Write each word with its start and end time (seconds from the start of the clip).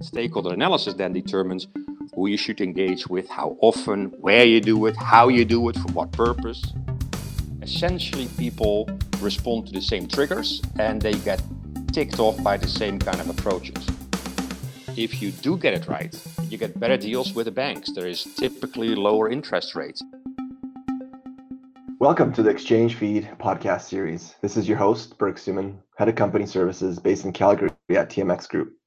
stakeholder 0.00 0.52
analysis 0.52 0.94
then 0.94 1.12
determines 1.12 1.66
who 2.14 2.28
you 2.28 2.36
should 2.36 2.60
engage 2.60 3.06
with, 3.06 3.28
how 3.28 3.56
often, 3.60 4.06
where 4.20 4.44
you 4.44 4.60
do 4.60 4.86
it, 4.86 4.96
how 4.96 5.28
you 5.28 5.44
do 5.44 5.68
it, 5.68 5.76
for 5.76 5.92
what 5.92 6.12
purpose. 6.12 6.72
Essentially, 7.62 8.28
people 8.38 8.88
respond 9.20 9.66
to 9.66 9.72
the 9.72 9.82
same 9.82 10.06
triggers 10.06 10.62
and 10.78 11.02
they 11.02 11.14
get 11.14 11.42
ticked 11.92 12.18
off 12.18 12.42
by 12.42 12.56
the 12.56 12.68
same 12.68 12.98
kind 12.98 13.20
of 13.20 13.28
approaches. 13.28 13.86
If 14.96 15.20
you 15.22 15.30
do 15.30 15.56
get 15.56 15.74
it 15.74 15.86
right, 15.86 16.14
you 16.48 16.58
get 16.58 16.78
better 16.78 16.96
deals 16.96 17.34
with 17.34 17.46
the 17.46 17.52
banks. 17.52 17.92
There 17.92 18.06
is 18.06 18.24
typically 18.24 18.94
lower 18.94 19.30
interest 19.30 19.74
rates. 19.74 20.02
Welcome 22.00 22.32
to 22.34 22.44
the 22.44 22.50
Exchange 22.50 22.94
Feed 22.94 23.28
podcast 23.40 23.82
series. 23.82 24.36
This 24.40 24.56
is 24.56 24.68
your 24.68 24.78
host, 24.78 25.18
Berk 25.18 25.36
Sumen, 25.36 25.78
Head 25.96 26.08
of 26.08 26.14
Company 26.14 26.46
Services 26.46 27.00
based 27.00 27.24
in 27.24 27.32
Calgary 27.32 27.70
at 27.90 28.08
TMX 28.08 28.48
Group. 28.48 28.77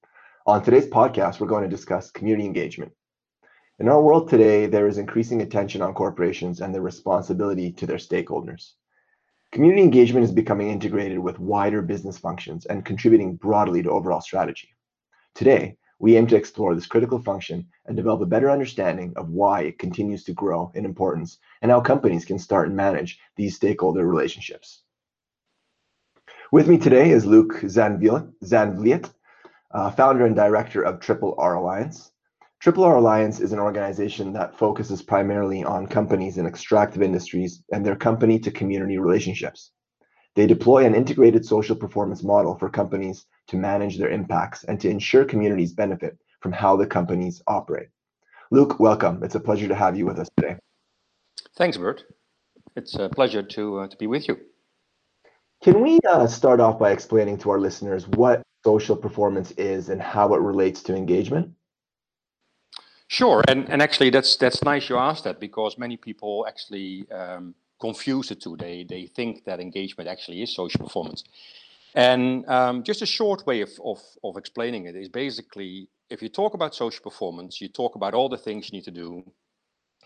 On 0.47 0.63
today's 0.63 0.87
podcast, 0.87 1.39
we're 1.39 1.45
going 1.45 1.61
to 1.61 1.69
discuss 1.69 2.09
community 2.09 2.47
engagement. 2.47 2.91
In 3.77 3.87
our 3.87 4.01
world 4.01 4.27
today, 4.27 4.65
there 4.65 4.87
is 4.87 4.97
increasing 4.97 5.43
attention 5.43 5.83
on 5.83 5.93
corporations 5.93 6.61
and 6.61 6.73
their 6.73 6.81
responsibility 6.81 7.71
to 7.73 7.85
their 7.85 7.97
stakeholders. 7.97 8.71
Community 9.51 9.83
engagement 9.83 10.23
is 10.23 10.31
becoming 10.31 10.71
integrated 10.71 11.19
with 11.19 11.37
wider 11.37 11.83
business 11.83 12.17
functions 12.17 12.65
and 12.65 12.83
contributing 12.83 13.35
broadly 13.35 13.83
to 13.83 13.91
overall 13.91 14.19
strategy. 14.19 14.69
Today, 15.35 15.77
we 15.99 16.17
aim 16.17 16.25
to 16.25 16.35
explore 16.35 16.73
this 16.73 16.87
critical 16.87 17.21
function 17.21 17.67
and 17.85 17.95
develop 17.95 18.21
a 18.21 18.25
better 18.25 18.49
understanding 18.49 19.13
of 19.17 19.29
why 19.29 19.61
it 19.61 19.77
continues 19.77 20.23
to 20.23 20.33
grow 20.33 20.71
in 20.73 20.85
importance 20.85 21.37
and 21.61 21.69
how 21.69 21.81
companies 21.81 22.25
can 22.25 22.39
start 22.39 22.67
and 22.67 22.75
manage 22.75 23.19
these 23.35 23.55
stakeholder 23.57 24.07
relationships. 24.07 24.81
With 26.51 26.67
me 26.67 26.79
today 26.79 27.11
is 27.11 27.27
Luke 27.27 27.61
Zandvliet, 27.61 29.13
uh, 29.73 29.91
founder 29.91 30.25
and 30.25 30.35
director 30.35 30.81
of 30.81 30.99
Triple 30.99 31.35
R 31.37 31.55
Alliance. 31.55 32.11
Triple 32.59 32.83
R 32.83 32.97
Alliance 32.97 33.39
is 33.39 33.53
an 33.53 33.59
organization 33.59 34.33
that 34.33 34.57
focuses 34.57 35.01
primarily 35.01 35.63
on 35.63 35.87
companies 35.87 36.37
in 36.37 36.45
extractive 36.45 37.01
industries 37.01 37.63
and 37.71 37.85
their 37.85 37.95
company 37.95 38.39
to 38.39 38.51
community 38.51 38.97
relationships. 38.97 39.71
They 40.35 40.47
deploy 40.47 40.85
an 40.85 40.95
integrated 40.95 41.45
social 41.45 41.75
performance 41.75 42.23
model 42.23 42.55
for 42.57 42.69
companies 42.69 43.25
to 43.47 43.57
manage 43.57 43.97
their 43.97 44.09
impacts 44.09 44.63
and 44.63 44.79
to 44.79 44.89
ensure 44.89 45.25
communities 45.25 45.73
benefit 45.73 46.17
from 46.39 46.51
how 46.51 46.77
the 46.77 46.87
companies 46.87 47.41
operate. 47.47 47.89
Luke, 48.49 48.79
welcome. 48.79 49.23
It's 49.23 49.35
a 49.35 49.39
pleasure 49.39 49.67
to 49.67 49.75
have 49.75 49.97
you 49.97 50.05
with 50.05 50.19
us 50.19 50.29
today. 50.37 50.57
Thanks, 51.57 51.77
Bert. 51.77 52.03
It's 52.75 52.95
a 52.95 53.09
pleasure 53.09 53.43
to, 53.43 53.79
uh, 53.79 53.87
to 53.87 53.97
be 53.97 54.07
with 54.07 54.27
you. 54.27 54.37
Can 55.61 55.81
we 55.81 55.99
uh, 56.09 56.25
start 56.27 56.59
off 56.59 56.79
by 56.79 56.91
explaining 56.91 57.37
to 57.39 57.51
our 57.51 57.59
listeners 57.59 58.07
what 58.07 58.41
social 58.63 58.95
performance 58.95 59.51
is 59.51 59.89
and 59.89 60.01
how 60.01 60.33
it 60.33 60.41
relates 60.41 60.81
to 60.83 60.95
engagement? 60.95 61.53
Sure, 63.07 63.43
and, 63.47 63.69
and 63.69 63.81
actually 63.81 64.09
that's 64.09 64.37
that's 64.37 64.63
nice 64.63 64.89
you 64.89 64.97
asked 64.97 65.25
that 65.25 65.39
because 65.39 65.77
many 65.77 65.97
people 65.97 66.45
actually 66.47 67.05
um, 67.11 67.53
confuse 67.79 68.29
the 68.29 68.35
two. 68.35 68.55
They 68.55 68.85
they 68.87 69.05
think 69.05 69.43
that 69.45 69.59
engagement 69.59 70.09
actually 70.09 70.41
is 70.41 70.55
social 70.55 70.79
performance. 70.79 71.23
And 71.93 72.47
um, 72.47 72.83
just 72.83 73.01
a 73.01 73.05
short 73.05 73.45
way 73.45 73.59
of, 73.61 73.69
of, 73.83 73.99
of 74.23 74.37
explaining 74.37 74.85
it 74.85 74.95
is 74.95 75.09
basically 75.09 75.89
if 76.09 76.21
you 76.21 76.29
talk 76.29 76.53
about 76.53 76.73
social 76.73 77.03
performance, 77.03 77.59
you 77.59 77.67
talk 77.67 77.95
about 77.95 78.13
all 78.13 78.29
the 78.29 78.37
things 78.37 78.69
you 78.69 78.77
need 78.77 78.85
to 78.85 78.91
do 78.91 79.23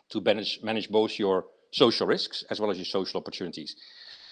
to 0.09 0.21
manage, 0.21 0.59
manage 0.63 0.89
both 0.89 1.19
your 1.19 1.45
social 1.71 2.07
risks 2.07 2.43
as 2.49 2.59
well 2.59 2.71
as 2.71 2.77
your 2.77 2.85
social 2.85 3.19
opportunities. 3.19 3.75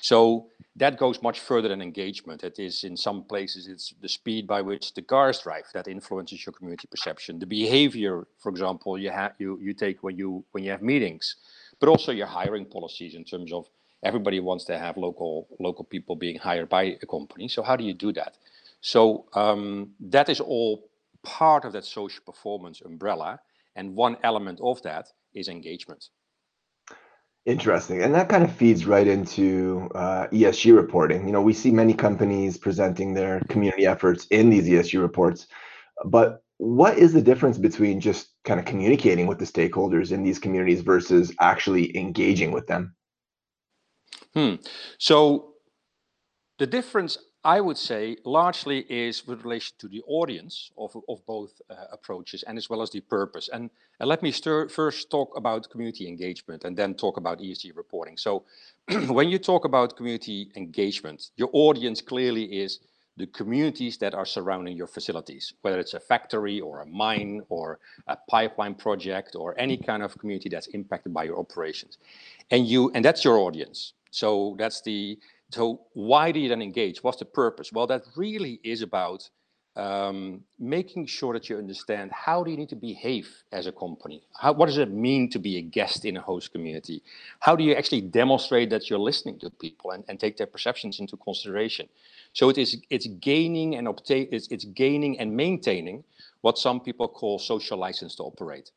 So 0.03 0.47
that 0.75 0.97
goes 0.97 1.21
much 1.21 1.39
further 1.39 1.69
than 1.69 1.81
engagement. 1.81 2.43
It 2.43 2.59
is 2.59 2.83
in 2.83 2.97
some 2.97 3.23
places 3.23 3.69
it's 3.69 3.93
the 4.01 4.09
speed 4.09 4.45
by 4.45 4.61
which 4.61 4.93
the 4.93 5.01
cars 5.01 5.39
drive 5.39 5.63
that 5.73 5.87
influences 5.87 6.45
your 6.45 6.51
community 6.51 6.89
perception. 6.91 7.39
The 7.39 7.45
behavior, 7.45 8.27
for 8.37 8.49
example, 8.49 8.97
you 8.97 9.11
have 9.11 9.31
you 9.39 9.57
you 9.61 9.73
take 9.73 10.03
when 10.03 10.17
you 10.17 10.43
when 10.51 10.65
you 10.65 10.71
have 10.71 10.81
meetings, 10.81 11.37
but 11.79 11.87
also 11.87 12.11
your 12.11 12.27
hiring 12.27 12.65
policies 12.65 13.15
in 13.15 13.23
terms 13.23 13.53
of 13.53 13.69
everybody 14.03 14.41
wants 14.41 14.65
to 14.65 14.77
have 14.77 14.97
local 14.97 15.47
local 15.57 15.85
people 15.85 16.17
being 16.17 16.37
hired 16.37 16.67
by 16.67 16.83
a 17.01 17.05
company. 17.05 17.47
So 17.47 17.63
how 17.63 17.77
do 17.77 17.85
you 17.85 17.93
do 17.93 18.11
that? 18.11 18.33
So 18.81 19.25
um, 19.33 19.93
that 20.01 20.27
is 20.27 20.41
all 20.41 20.83
part 21.21 21.63
of 21.63 21.71
that 21.71 21.85
social 21.85 22.23
performance 22.25 22.81
umbrella, 22.81 23.39
and 23.77 23.95
one 23.95 24.17
element 24.21 24.59
of 24.61 24.81
that 24.81 25.13
is 25.33 25.47
engagement. 25.47 26.09
Interesting, 27.45 28.01
and 28.01 28.15
that 28.15 28.29
kind 28.29 28.43
of 28.43 28.55
feeds 28.55 28.85
right 28.85 29.05
into 29.05 29.89
uh, 29.95 30.27
ESG 30.27 30.73
reporting. 30.73 31.25
You 31.25 31.33
know, 31.33 31.41
we 31.41 31.53
see 31.53 31.71
many 31.71 31.93
companies 31.93 32.57
presenting 32.57 33.13
their 33.13 33.41
community 33.49 33.85
efforts 33.85 34.27
in 34.27 34.49
these 34.49 34.65
ESG 34.65 35.01
reports, 35.01 35.47
but 36.05 36.41
what 36.57 36.97
is 36.97 37.11
the 37.11 37.21
difference 37.21 37.57
between 37.57 37.99
just 37.99 38.29
kind 38.45 38.61
of 38.61 38.65
communicating 38.65 39.27
with 39.27 39.39
the 39.39 39.45
stakeholders 39.45 40.13
in 40.13 40.23
these 40.23 40.39
communities 40.39 40.79
versus 40.81 41.33
actually 41.41 41.95
engaging 41.97 42.53
with 42.53 42.67
them? 42.67 42.95
Hmm. 44.33 44.55
So 44.97 45.55
the 46.59 46.67
difference, 46.67 47.17
I 47.45 47.59
would 47.59 47.77
say, 47.77 48.17
largely 48.23 48.79
is 48.89 49.27
with 49.27 49.43
relation 49.43 49.75
to 49.79 49.89
the 49.89 50.01
audience 50.07 50.71
of, 50.77 50.95
of 51.09 51.25
both 51.25 51.61
uh, 51.69 51.75
approaches 51.91 52.43
and 52.43 52.57
as 52.57 52.69
well 52.69 52.81
as 52.81 52.89
the 52.89 53.01
purpose. 53.01 53.49
And, 53.51 53.69
and 53.99 54.07
let 54.07 54.23
me 54.23 54.31
first 54.31 55.09
talk 55.09 55.35
about 55.35 55.69
community 55.69 56.07
engagement 56.07 56.63
and 56.63 56.77
then 56.77 56.93
talk 56.93 57.17
about 57.17 57.39
ESG 57.39 57.75
reporting. 57.75 58.15
So 58.15 58.43
when 59.07 59.29
you 59.29 59.39
talk 59.39 59.65
about 59.65 59.97
community 59.97 60.51
engagement, 60.55 61.31
your 61.35 61.49
audience 61.51 62.01
clearly 62.01 62.45
is 62.45 62.79
the 63.17 63.27
communities 63.27 63.97
that 63.97 64.15
are 64.15 64.25
surrounding 64.25 64.75
your 64.75 64.87
facilities, 64.87 65.53
whether 65.61 65.79
it's 65.79 65.93
a 65.93 65.99
factory 65.99 66.61
or 66.61 66.81
a 66.81 66.85
mine 66.85 67.41
or 67.49 67.79
a 68.07 68.17
pipeline 68.29 68.73
project 68.73 69.35
or 69.35 69.53
any 69.59 69.77
kind 69.77 70.01
of 70.01 70.17
community 70.17 70.49
that's 70.49 70.67
impacted 70.67 71.13
by 71.13 71.25
your 71.25 71.37
operations. 71.37 71.97
And 72.51 72.65
you 72.65 72.89
and 72.95 73.03
that's 73.03 73.23
your 73.23 73.37
audience. 73.37 73.93
So 74.13 74.55
that's 74.59 74.81
the, 74.81 75.17
so 75.53 75.81
why 75.93 76.31
do 76.31 76.39
you 76.39 76.49
then 76.49 76.61
engage? 76.61 77.03
What's 77.03 77.19
the 77.19 77.25
purpose? 77.25 77.71
Well, 77.71 77.87
that 77.87 78.03
really 78.15 78.59
is 78.63 78.81
about 78.81 79.29
um, 79.75 80.43
making 80.59 81.07
sure 81.07 81.33
that 81.33 81.49
you 81.49 81.57
understand 81.57 82.11
how 82.11 82.43
do 82.43 82.51
you 82.51 82.57
need 82.57 82.69
to 82.69 82.75
behave 82.75 83.27
as 83.51 83.65
a 83.65 83.71
company? 83.71 84.21
How, 84.39 84.53
what 84.53 84.67
does 84.67 84.77
it 84.77 84.91
mean 84.91 85.29
to 85.31 85.39
be 85.39 85.57
a 85.57 85.61
guest 85.61 86.05
in 86.05 86.17
a 86.17 86.21
host 86.21 86.51
community? 86.51 87.01
How 87.39 87.55
do 87.55 87.63
you 87.63 87.73
actually 87.73 88.01
demonstrate 88.01 88.69
that 88.69 88.89
you're 88.89 88.99
listening 88.99 89.39
to 89.39 89.49
people 89.49 89.91
and, 89.91 90.03
and 90.07 90.19
take 90.19 90.37
their 90.37 90.47
perceptions 90.47 90.99
into 90.99 91.17
consideration? 91.17 91.87
So 92.33 92.49
it 92.49 92.57
is 92.57 92.77
it's 92.89 93.07
gaining 93.07 93.75
and 93.75 93.87
obtain 93.87 94.27
it's, 94.31 94.47
it's 94.49 94.65
gaining 94.65 95.19
and 95.19 95.35
maintaining 95.35 96.03
what 96.41 96.57
some 96.57 96.79
people 96.79 97.07
call 97.07 97.39
social 97.39 97.77
license 97.77 98.15
to 98.15 98.23
operate. 98.23 98.71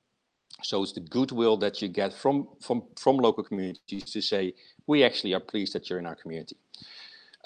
So 0.63 0.83
it's 0.83 0.93
the 0.93 1.01
goodwill 1.01 1.57
that 1.59 1.83
you 1.83 1.89
get 1.89 2.13
from 2.13 2.49
from 2.61 2.83
from 2.97 3.19
local 3.19 3.45
communities 3.45 4.05
to 4.05 4.21
say 4.21 4.55
we 4.87 5.05
actually 5.05 5.35
are 5.35 5.41
pleased 5.41 5.75
that 5.75 5.89
you're 5.89 5.99
in 5.99 6.07
our 6.07 6.17
community. 6.17 6.57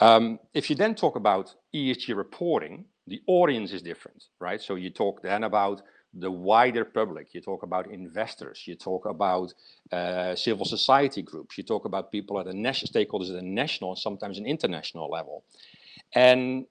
Um, 0.01 0.39
if 0.55 0.71
you 0.71 0.77
then 0.77 0.95
talk 0.95 1.17
about 1.17 1.55
ESG 1.75 2.17
reporting, 2.17 2.87
the 3.07 3.21
audience 3.27 3.73
is 3.73 3.83
different, 3.83 4.25
right? 4.39 4.61
So 4.63 4.77
you 4.77 4.91
talk 4.91 5.23
then 5.23 5.45
about 5.45 5.83
the 6.15 6.31
wider 6.31 6.85
public, 6.85 7.35
you 7.35 7.41
talk 7.41 7.63
about 7.63 7.91
investors, 7.91 8.63
you 8.67 8.75
talk 8.75 9.07
about 9.07 9.53
uh, 9.93 10.35
civil 10.35 10.65
society 10.65 11.23
groups, 11.23 11.57
you 11.57 11.65
talk 11.65 11.85
about 11.85 12.11
people 12.11 12.41
at 12.41 12.47
the 12.47 12.55
national 12.55 12.91
stakeholders 12.93 13.31
at 13.31 13.43
a 13.43 13.47
national 13.47 13.91
and 13.91 13.99
sometimes 13.99 14.39
an 14.39 14.47
international 14.47 15.09
level. 15.09 15.45
And 16.15 16.67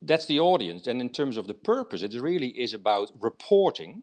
that's 0.00 0.26
the 0.26 0.40
audience. 0.40 0.86
And 0.86 1.00
in 1.00 1.10
terms 1.10 1.36
of 1.36 1.46
the 1.46 1.54
purpose, 1.54 2.02
it 2.02 2.14
really 2.14 2.48
is 2.48 2.72
about 2.72 3.10
reporting 3.20 4.02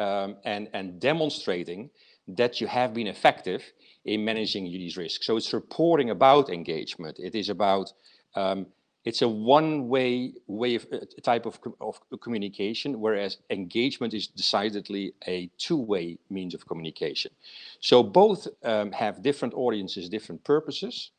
um, 0.00 0.36
and, 0.44 0.68
and 0.72 1.00
demonstrating 1.00 1.90
that 2.26 2.60
you 2.60 2.66
have 2.66 2.94
been 2.94 3.06
effective 3.06 3.62
in 4.04 4.24
managing 4.24 4.64
these 4.64 4.96
risks. 4.96 5.26
So 5.26 5.36
it's 5.36 5.52
reporting 5.52 6.10
about 6.10 6.48
engagement. 6.48 7.18
It 7.18 7.34
is 7.34 7.48
about, 7.50 7.92
um, 8.34 8.66
it's 9.04 9.22
a 9.22 9.28
one-way 9.28 10.32
way 10.46 10.74
of 10.76 10.86
uh, 10.92 10.98
type 11.22 11.46
of, 11.46 11.58
of 11.80 12.00
communication, 12.20 13.00
whereas 13.00 13.38
engagement 13.50 14.14
is 14.14 14.26
decidedly 14.26 15.12
a 15.26 15.50
two-way 15.58 16.18
means 16.30 16.54
of 16.54 16.66
communication. 16.66 17.32
So 17.80 18.02
both 18.02 18.48
um, 18.62 18.92
have 18.92 19.22
different 19.22 19.54
audiences, 19.54 20.08
different 20.08 20.42
purposes. 20.44 21.10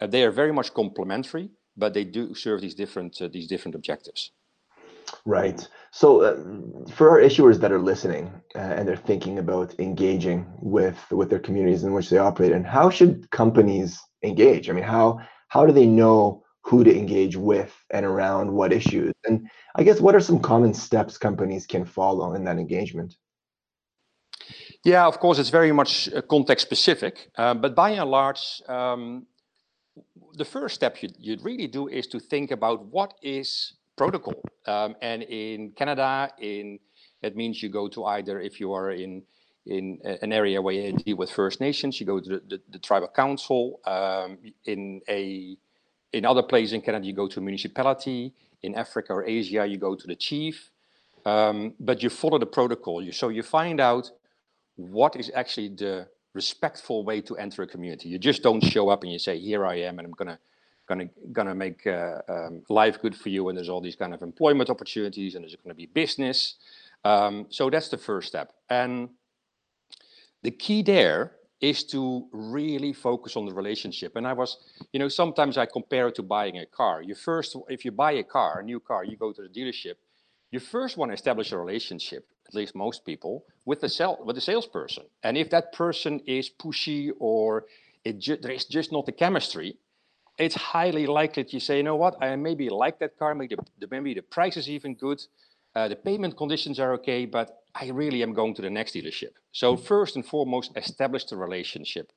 Uh, 0.00 0.06
they 0.06 0.24
are 0.24 0.32
very 0.32 0.52
much 0.52 0.74
complementary, 0.74 1.50
but 1.76 1.94
they 1.94 2.04
do 2.04 2.34
serve 2.34 2.60
these 2.60 2.74
different 2.74 3.20
uh, 3.20 3.28
these 3.28 3.48
different 3.48 3.74
objectives. 3.74 4.30
Right. 5.24 5.66
So, 5.90 6.22
uh, 6.22 6.90
for 6.92 7.10
our 7.10 7.20
issuers 7.20 7.60
that 7.60 7.72
are 7.72 7.80
listening 7.80 8.32
uh, 8.54 8.58
and 8.58 8.86
they're 8.86 8.96
thinking 8.96 9.38
about 9.38 9.78
engaging 9.78 10.46
with 10.60 10.98
with 11.10 11.30
their 11.30 11.38
communities 11.38 11.84
in 11.84 11.92
which 11.92 12.10
they 12.10 12.18
operate, 12.18 12.52
and 12.52 12.66
how 12.66 12.90
should 12.90 13.30
companies 13.30 14.00
engage? 14.22 14.68
I 14.68 14.72
mean, 14.72 14.84
how 14.84 15.20
how 15.48 15.66
do 15.66 15.72
they 15.72 15.86
know 15.86 16.42
who 16.62 16.82
to 16.82 16.96
engage 16.96 17.36
with 17.36 17.72
and 17.90 18.04
around 18.06 18.52
what 18.52 18.72
issues? 18.72 19.12
And 19.24 19.48
I 19.76 19.82
guess 19.84 20.00
what 20.00 20.14
are 20.14 20.20
some 20.20 20.40
common 20.40 20.74
steps 20.74 21.18
companies 21.18 21.66
can 21.66 21.84
follow 21.84 22.34
in 22.34 22.44
that 22.44 22.58
engagement? 22.58 23.14
Yeah, 24.84 25.06
of 25.06 25.18
course, 25.18 25.38
it's 25.38 25.50
very 25.50 25.72
much 25.72 26.08
uh, 26.12 26.20
context 26.22 26.66
specific, 26.66 27.30
uh, 27.36 27.54
but 27.54 27.74
by 27.74 27.90
and 27.90 28.10
large, 28.10 28.62
um, 28.68 29.26
the 30.34 30.44
first 30.44 30.74
step 30.74 31.02
you, 31.02 31.08
you'd 31.18 31.42
really 31.42 31.66
do 31.66 31.88
is 31.88 32.06
to 32.08 32.20
think 32.20 32.50
about 32.50 32.84
what 32.86 33.14
is 33.22 33.74
protocol. 33.96 34.42
Um, 34.66 34.96
and 35.00 35.22
in 35.22 35.72
Canada, 35.72 36.30
in 36.38 36.78
it 37.22 37.36
means 37.36 37.62
you 37.62 37.68
go 37.68 37.88
to 37.88 38.04
either 38.04 38.40
if 38.40 38.60
you 38.60 38.72
are 38.72 38.90
in 38.90 39.22
in 39.66 39.98
an 40.04 40.32
area 40.32 40.60
where 40.60 40.74
you 40.74 40.92
deal 40.92 41.16
with 41.16 41.30
First 41.30 41.58
Nations, 41.60 41.98
you 41.98 42.04
go 42.04 42.20
to 42.20 42.28
the, 42.28 42.42
the, 42.48 42.60
the 42.70 42.78
tribal 42.78 43.08
council. 43.08 43.80
Um, 43.86 44.38
in 44.66 45.00
a 45.08 45.56
in 46.12 46.24
other 46.24 46.42
places 46.42 46.74
in 46.74 46.82
Canada, 46.82 47.06
you 47.06 47.14
go 47.14 47.28
to 47.28 47.40
a 47.40 47.42
municipality. 47.42 48.34
In 48.62 48.74
Africa 48.74 49.12
or 49.12 49.24
Asia, 49.24 49.66
you 49.66 49.76
go 49.76 49.94
to 49.94 50.06
the 50.06 50.16
chief. 50.16 50.70
Um, 51.26 51.74
but 51.80 52.02
you 52.02 52.10
follow 52.10 52.38
the 52.38 52.46
protocol. 52.46 53.02
You, 53.02 53.12
so 53.12 53.28
you 53.28 53.42
find 53.42 53.80
out 53.80 54.10
what 54.76 55.16
is 55.16 55.30
actually 55.34 55.68
the 55.68 56.08
respectful 56.34 57.04
way 57.04 57.20
to 57.22 57.36
enter 57.36 57.62
a 57.62 57.66
community. 57.66 58.08
You 58.08 58.18
just 58.18 58.42
don't 58.42 58.62
show 58.62 58.88
up 58.90 59.02
and 59.02 59.12
you 59.12 59.18
say, 59.18 59.38
"Here 59.38 59.64
I 59.64 59.76
am, 59.80 59.98
and 59.98 60.06
I'm 60.06 60.12
gonna 60.12 60.38
gonna 60.86 61.08
gonna 61.32 61.54
make 61.54 61.86
uh, 61.86 62.20
um, 62.28 62.62
life 62.68 63.00
good 63.00 63.16
for 63.16 63.28
you." 63.28 63.48
And 63.48 63.56
there's 63.56 63.68
all 63.68 63.80
these 63.80 63.96
kind 63.96 64.14
of 64.14 64.22
employment 64.22 64.70
opportunities, 64.70 65.34
and 65.34 65.42
there's 65.42 65.56
going 65.56 65.70
to 65.70 65.74
be 65.74 65.86
business. 65.86 66.56
Um, 67.04 67.46
so 67.50 67.70
that's 67.70 67.88
the 67.88 67.98
first 67.98 68.28
step. 68.28 68.52
And 68.70 69.10
the 70.42 70.50
key 70.50 70.82
there 70.82 71.32
is 71.60 71.84
to 71.84 72.26
really 72.32 72.92
focus 72.92 73.36
on 73.36 73.46
the 73.46 73.54
relationship. 73.54 74.16
And 74.16 74.26
I 74.26 74.34
was, 74.34 74.58
you 74.92 74.98
know, 75.00 75.08
sometimes 75.08 75.56
I 75.56 75.66
compare 75.66 76.08
it 76.08 76.14
to 76.16 76.22
buying 76.22 76.58
a 76.58 76.66
car. 76.66 77.02
You 77.02 77.14
first, 77.14 77.56
if 77.68 77.84
you 77.84 77.92
buy 77.92 78.12
a 78.12 78.22
car, 78.22 78.60
a 78.60 78.62
new 78.62 78.80
car, 78.80 79.04
you 79.04 79.16
go 79.16 79.32
to 79.32 79.42
the 79.42 79.48
dealership. 79.48 79.94
You 80.50 80.60
first 80.60 80.96
want 80.96 81.10
to 81.10 81.14
establish 81.14 81.52
a 81.52 81.58
relationship, 81.58 82.26
at 82.46 82.54
least 82.54 82.74
most 82.74 83.04
people, 83.04 83.44
with 83.64 83.80
the 83.80 83.88
sell 83.88 84.18
with 84.24 84.36
the 84.36 84.42
salesperson. 84.42 85.04
And 85.22 85.36
if 85.36 85.48
that 85.50 85.72
person 85.72 86.20
is 86.26 86.50
pushy 86.50 87.10
or 87.18 87.64
it 88.04 88.18
ju 88.18 88.36
there 88.36 88.52
is 88.52 88.66
just 88.66 88.92
not 88.92 89.06
the 89.06 89.12
chemistry, 89.12 89.78
it's 90.38 90.54
highly 90.54 91.06
likely 91.06 91.42
that 91.42 91.52
you 91.52 91.60
say, 91.60 91.76
you 91.78 91.82
know 91.82 91.96
what, 91.96 92.20
I 92.22 92.34
maybe 92.36 92.68
like 92.68 92.98
that 92.98 93.18
car, 93.18 93.34
maybe 93.34 93.56
the, 93.78 93.86
maybe 93.90 94.14
the 94.14 94.22
price 94.22 94.56
is 94.56 94.68
even 94.68 94.94
good, 94.94 95.22
uh, 95.74 95.88
the 95.88 95.96
payment 95.96 96.36
conditions 96.36 96.78
are 96.78 96.92
okay, 96.94 97.26
but 97.26 97.62
I 97.74 97.88
really 97.88 98.22
am 98.22 98.32
going 98.32 98.54
to 98.54 98.62
the 98.62 98.70
next 98.70 98.94
dealership. 98.94 99.34
So 99.52 99.74
mm-hmm. 99.74 99.84
first 99.84 100.16
and 100.16 100.26
foremost, 100.26 100.72
establish 100.76 101.24
the 101.24 101.36
relationship. 101.36 102.12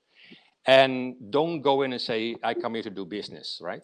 And 0.65 1.31
don't 1.31 1.61
go 1.61 1.83
in 1.83 1.93
and 1.93 2.01
say, 2.01 2.35
I 2.43 2.53
come 2.53 2.73
here 2.73 2.83
to 2.83 2.89
do 2.89 3.05
business, 3.05 3.59
right? 3.63 3.83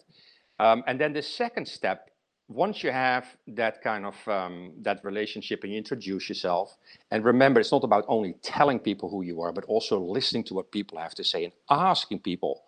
Um, 0.58 0.84
and 0.86 1.00
then 1.00 1.12
the 1.12 1.22
second 1.22 1.66
step, 1.66 2.10
once 2.48 2.84
you 2.84 2.92
have 2.92 3.24
that 3.48 3.82
kind 3.82 4.04
of 4.04 4.28
um, 4.28 4.72
that 4.82 5.02
relationship 5.02 5.64
and 5.64 5.72
you 5.72 5.78
introduce 5.78 6.28
yourself, 6.28 6.76
and 7.10 7.24
remember, 7.24 7.58
it's 7.58 7.72
not 7.72 7.84
about 7.84 8.04
only 8.06 8.34
telling 8.42 8.78
people 8.78 9.08
who 9.08 9.22
you 9.22 9.40
are, 9.40 9.50
but 9.50 9.64
also 9.64 9.98
listening 9.98 10.44
to 10.44 10.54
what 10.54 10.70
people 10.70 10.98
have 10.98 11.14
to 11.14 11.24
say 11.24 11.44
and 11.44 11.52
asking 11.70 12.18
people, 12.20 12.62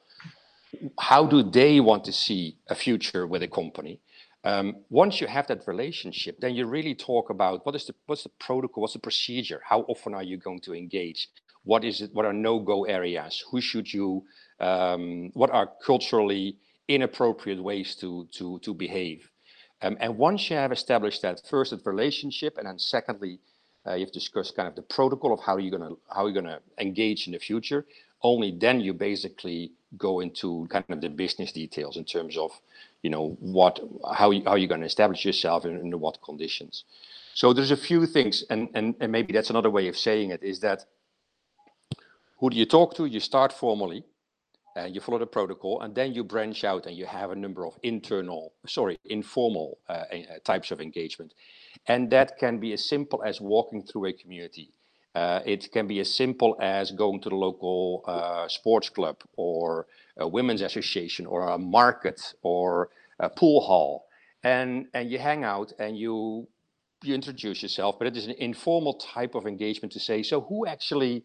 how 0.98 1.26
do 1.26 1.42
they 1.42 1.80
want 1.80 2.04
to 2.04 2.12
see 2.12 2.56
a 2.68 2.74
future 2.74 3.26
with 3.26 3.42
a 3.42 3.48
company? 3.48 4.00
Um, 4.44 4.76
once 4.90 5.20
you 5.20 5.26
have 5.26 5.48
that 5.48 5.66
relationship, 5.66 6.38
then 6.40 6.54
you 6.54 6.66
really 6.66 6.94
talk 6.94 7.30
about 7.30 7.66
what 7.66 7.74
is 7.74 7.86
the 7.86 7.94
what's 8.06 8.22
the 8.22 8.30
protocol, 8.38 8.82
what's 8.82 8.92
the 8.92 9.00
procedure, 9.00 9.60
how 9.64 9.80
often 9.88 10.14
are 10.14 10.22
you 10.22 10.36
going 10.36 10.60
to 10.60 10.74
engage, 10.74 11.28
what 11.64 11.84
is 11.84 12.00
it, 12.00 12.10
what 12.12 12.24
are 12.24 12.32
no-go 12.32 12.84
areas, 12.84 13.42
who 13.50 13.60
should 13.60 13.92
you, 13.92 14.24
um, 14.60 15.30
what 15.34 15.50
are 15.50 15.70
culturally 15.84 16.58
inappropriate 16.86 17.60
ways 17.60 17.96
to 17.96 18.28
to 18.32 18.60
to 18.60 18.72
behave, 18.72 19.28
um, 19.82 19.96
and 20.00 20.16
once 20.16 20.48
you 20.48 20.56
have 20.56 20.72
established 20.72 21.22
that 21.22 21.40
first 21.48 21.70
that 21.70 21.84
relationship, 21.84 22.56
and 22.56 22.66
then 22.66 22.78
secondly, 22.78 23.40
uh, 23.86 23.94
you've 23.94 24.12
discussed 24.12 24.56
kind 24.56 24.68
of 24.68 24.74
the 24.74 24.82
protocol 24.82 25.32
of 25.32 25.40
how 25.40 25.56
you're 25.56 25.76
gonna 25.76 25.94
how 26.14 26.26
you're 26.26 26.40
gonna 26.40 26.60
engage 26.78 27.26
in 27.26 27.32
the 27.32 27.38
future. 27.38 27.84
Only 28.22 28.56
then 28.58 28.80
you 28.80 28.94
basically 28.94 29.72
go 29.98 30.20
into 30.20 30.66
kind 30.70 30.84
of 30.88 31.00
the 31.00 31.08
business 31.08 31.52
details 31.52 31.96
in 31.96 32.04
terms 32.04 32.36
of 32.36 32.50
you 33.02 33.10
know 33.10 33.36
what 33.40 33.80
how 34.14 34.30
you, 34.30 34.42
how 34.44 34.54
you're 34.54 34.68
going 34.68 34.80
to 34.80 34.86
establish 34.86 35.24
yourself 35.24 35.64
and 35.64 35.80
under 35.80 35.98
what 35.98 36.22
conditions. 36.22 36.84
So 37.34 37.52
there's 37.52 37.70
a 37.70 37.76
few 37.76 38.06
things 38.06 38.44
and, 38.50 38.68
and 38.74 38.94
and 39.00 39.12
maybe 39.12 39.32
that's 39.32 39.50
another 39.50 39.70
way 39.70 39.88
of 39.88 39.96
saying 39.96 40.30
it 40.30 40.42
is 40.42 40.60
that 40.60 40.84
who 42.38 42.50
do 42.50 42.56
you 42.56 42.66
talk 42.66 42.94
to? 42.96 43.06
You 43.06 43.20
start 43.20 43.52
formally 43.52 44.04
and 44.76 44.94
you 44.94 45.00
follow 45.00 45.18
the 45.18 45.26
protocol 45.26 45.80
and 45.80 45.94
then 45.94 46.12
you 46.12 46.22
branch 46.22 46.64
out 46.64 46.86
and 46.86 46.96
you 46.96 47.06
have 47.06 47.30
a 47.30 47.36
number 47.36 47.66
of 47.66 47.78
internal 47.82 48.52
sorry 48.66 48.98
informal 49.04 49.78
uh, 49.88 50.04
types 50.44 50.70
of 50.70 50.80
engagement. 50.80 51.34
And 51.88 52.10
that 52.10 52.38
can 52.38 52.58
be 52.58 52.72
as 52.72 52.88
simple 52.88 53.22
as 53.24 53.40
walking 53.40 53.82
through 53.82 54.06
a 54.06 54.12
community 54.12 54.70
uh, 55.16 55.40
it 55.46 55.72
can 55.72 55.86
be 55.86 55.98
as 55.98 56.14
simple 56.14 56.56
as 56.60 56.90
going 56.90 57.18
to 57.22 57.30
the 57.30 57.34
local 57.34 58.04
uh, 58.06 58.46
sports 58.48 58.90
club 58.90 59.16
or 59.36 59.86
a 60.18 60.28
women's 60.28 60.60
association 60.60 61.24
or 61.24 61.48
a 61.48 61.58
market 61.58 62.34
or 62.42 62.90
a 63.18 63.30
pool 63.30 63.62
hall, 63.62 64.08
and 64.44 64.86
and 64.92 65.10
you 65.10 65.18
hang 65.18 65.42
out 65.42 65.72
and 65.78 65.96
you 65.96 66.46
you 67.02 67.14
introduce 67.14 67.62
yourself, 67.62 67.98
but 67.98 68.06
it 68.06 68.16
is 68.16 68.26
an 68.26 68.34
informal 68.38 68.94
type 68.94 69.34
of 69.34 69.46
engagement 69.46 69.90
to 69.92 70.00
say. 70.00 70.22
So 70.22 70.42
who 70.42 70.66
actually 70.66 71.24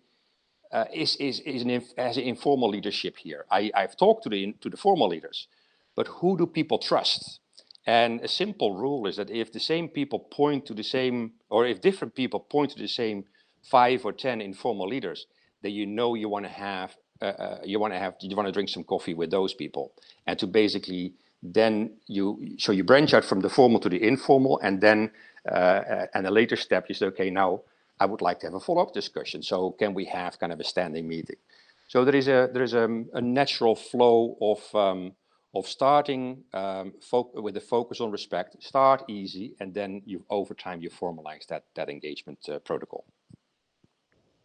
uh, 0.72 0.86
is 0.94 1.18
is 1.18 1.42
is 1.42 1.62
an 1.64 1.84
as 1.98 2.16
an 2.16 2.24
informal 2.24 2.70
leadership 2.70 3.18
here? 3.18 3.46
I 3.52 3.72
I've 3.76 3.98
talked 3.98 4.24
to 4.24 4.30
the 4.30 4.54
to 4.62 4.70
the 4.70 4.78
formal 4.78 5.10
leaders, 5.10 5.50
but 5.98 6.08
who 6.08 6.38
do 6.38 6.48
people 6.48 6.80
trust? 6.80 7.42
And 7.86 8.22
a 8.22 8.28
simple 8.28 8.72
rule 8.76 9.10
is 9.10 9.16
that 9.18 9.30
if 9.30 9.52
the 9.52 9.60
same 9.60 9.90
people 9.90 10.20
point 10.20 10.66
to 10.68 10.74
the 10.74 10.84
same, 10.84 11.32
or 11.50 11.66
if 11.66 11.82
different 11.82 12.16
people 12.16 12.40
point 12.40 12.72
to 12.72 12.80
the 12.80 12.88
same 12.88 13.26
five 13.64 14.06
or 14.06 14.14
10 14.14 14.42
informal 14.42 14.88
leaders 14.88 15.28
that 15.62 15.72
you 15.72 15.86
know 15.86 16.16
you 16.16 16.30
want 16.30 16.46
to 16.46 16.52
have, 16.52 16.96
uh, 17.22 17.26
uh, 17.26 17.60
you 17.64 17.80
want 17.80 17.94
to 17.94 18.00
have, 18.00 18.16
you 18.22 18.36
want 18.36 18.48
to 18.48 18.52
drink 18.52 18.70
some 18.70 18.84
coffee 18.84 19.14
with 19.14 19.32
those 19.32 19.54
people. 19.54 19.94
And 20.26 20.38
to 20.40 20.48
basically 20.48 21.14
then 21.44 21.98
you, 22.08 22.56
so 22.58 22.72
you 22.72 22.84
branch 22.84 23.14
out 23.14 23.26
from 23.26 23.42
the 23.42 23.50
formal 23.50 23.80
to 23.80 23.90
the 23.90 24.02
informal 24.02 24.60
and 24.60 24.82
then, 24.82 25.12
uh, 25.50 26.06
and 26.14 26.28
a 26.28 26.32
later 26.32 26.56
step, 26.56 26.86
you 26.88 26.96
say, 26.96 27.08
okay, 27.08 27.30
now 27.30 27.62
I 28.00 28.06
would 28.06 28.22
like 28.22 28.40
to 28.40 28.48
have 28.48 28.54
a 28.54 28.60
follow-up 28.60 28.94
discussion. 28.94 29.42
So 29.42 29.72
can 29.72 29.94
we 29.94 30.06
have 30.06 30.40
kind 30.40 30.54
of 30.54 30.60
a 30.60 30.64
standing 30.64 31.08
meeting? 31.08 31.38
So 31.88 32.06
there 32.06 32.16
is 32.16 32.28
a, 32.28 32.50
there 32.52 32.64
is 32.64 32.74
a, 32.74 32.88
a 33.14 33.22
natural 33.22 33.76
flow 33.76 34.38
of, 34.42 34.76
um, 34.76 35.14
of 35.54 35.68
starting 35.68 36.44
um, 36.54 36.94
with 37.34 37.56
the 37.56 37.62
focus 37.62 38.00
on 38.00 38.12
respect, 38.12 38.64
start 38.64 39.04
easy, 39.10 39.56
and 39.60 39.74
then 39.74 40.02
you 40.06 40.24
over 40.30 40.54
time 40.54 40.82
you 40.82 40.90
formalize 40.90 41.46
that 41.48 41.66
that 41.76 41.90
engagement 41.90 42.40
uh, 42.50 42.60
protocol. 42.60 43.04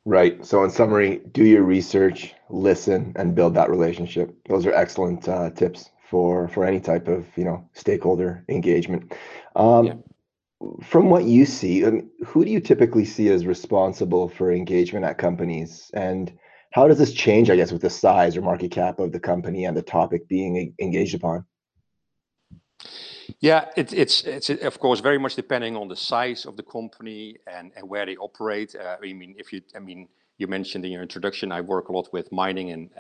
Right. 0.07 0.47
So, 0.47 0.63
in 0.63 0.71
summary, 0.71 1.21
do 1.33 1.45
your 1.45 1.65
research, 1.65 2.33
listen, 2.49 3.13
and 3.17 3.35
build 3.35 3.55
that 3.55 3.71
relationship. 3.71 4.33
Those 4.49 4.65
are 4.65 4.73
excellent 4.73 5.29
uh, 5.29 5.51
tips 5.51 5.91
for 6.09 6.47
for 6.47 6.65
any 6.65 6.79
type 6.79 7.09
of 7.09 7.27
you 7.37 7.45
know 7.45 7.69
stakeholder 7.73 8.45
engagement. 8.49 9.13
Um, 9.57 9.87
yeah. 9.87 9.95
From 10.85 11.11
what 11.11 11.25
you 11.25 11.45
see, 11.45 11.85
I 11.85 11.91
mean, 11.91 12.11
who 12.25 12.45
do 12.45 12.53
you 12.53 12.61
typically 12.61 13.05
see 13.05 13.29
as 13.31 13.47
responsible 13.47 14.29
for 14.29 14.53
engagement 14.53 15.05
at 15.05 15.19
companies, 15.19 15.91
and 15.93 16.33
how 16.71 16.87
does 16.87 16.99
this 16.99 17.13
change? 17.13 17.51
I 17.51 17.57
guess 17.57 17.73
with 17.73 17.83
the 17.83 17.91
size 17.91 18.37
or 18.37 18.43
market 18.43 18.71
cap 18.71 19.01
of 19.01 19.11
the 19.11 19.19
company 19.19 19.65
and 19.65 19.77
the 19.77 19.83
topic 19.83 20.29
being 20.29 20.73
engaged 20.81 21.17
upon. 21.17 21.45
Yeah, 23.41 23.67
it, 23.77 23.93
it's 23.93 24.23
it's 24.25 24.51
of 24.51 24.79
course 24.79 25.01
very 25.01 25.19
much 25.19 25.35
depending 25.37 25.77
on 25.77 25.89
the 25.89 25.97
size 25.97 26.47
of 26.47 26.57
the 26.57 26.63
company 26.63 27.37
and, 27.47 27.73
where 27.83 28.07
they 28.07 28.17
operate. 28.17 28.75
Uh, 28.75 28.97
I 29.03 29.13
mean, 29.13 29.35
if 29.39 29.53
you, 29.53 29.63
I 29.75 29.81
mean, 29.81 30.09
you 30.39 30.47
mentioned 30.47 30.85
in 30.85 30.93
your 30.93 31.03
introduction, 31.03 31.53
I 31.53 31.61
work 31.61 31.89
a 31.89 31.93
lot 31.93 32.13
with 32.13 32.33
mining 32.33 32.71
and 32.71 32.91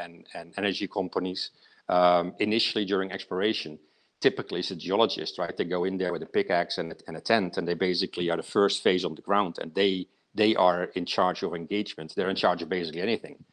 energy 0.56 0.88
companies. 0.88 1.50
Um, 1.88 2.34
initially, 2.40 2.84
during 2.84 3.12
exploration, 3.12 3.78
typically 4.20 4.60
it's 4.60 4.70
a 4.72 4.76
geologist, 4.76 5.38
right? 5.38 5.56
They 5.56 5.64
go 5.64 5.84
in 5.84 5.98
there 5.98 6.12
with 6.12 6.22
a 6.22 6.26
pickaxe 6.26 6.78
and, 6.78 6.92
a 7.08 7.20
tent, 7.20 7.56
and 7.56 7.68
they 7.68 7.74
basically 7.74 8.30
are 8.30 8.36
the 8.36 8.42
first 8.42 8.82
phase 8.82 9.04
on 9.04 9.14
the 9.14 9.22
ground, 9.22 9.58
and 9.60 9.74
they 9.74 10.08
they 10.34 10.54
are 10.54 10.84
in 10.94 11.06
charge 11.06 11.42
of 11.42 11.54
engagement. 11.54 12.14
They're 12.14 12.28
in 12.28 12.36
charge 12.36 12.62
of 12.62 12.68
basically 12.68 13.00
anything. 13.00 13.44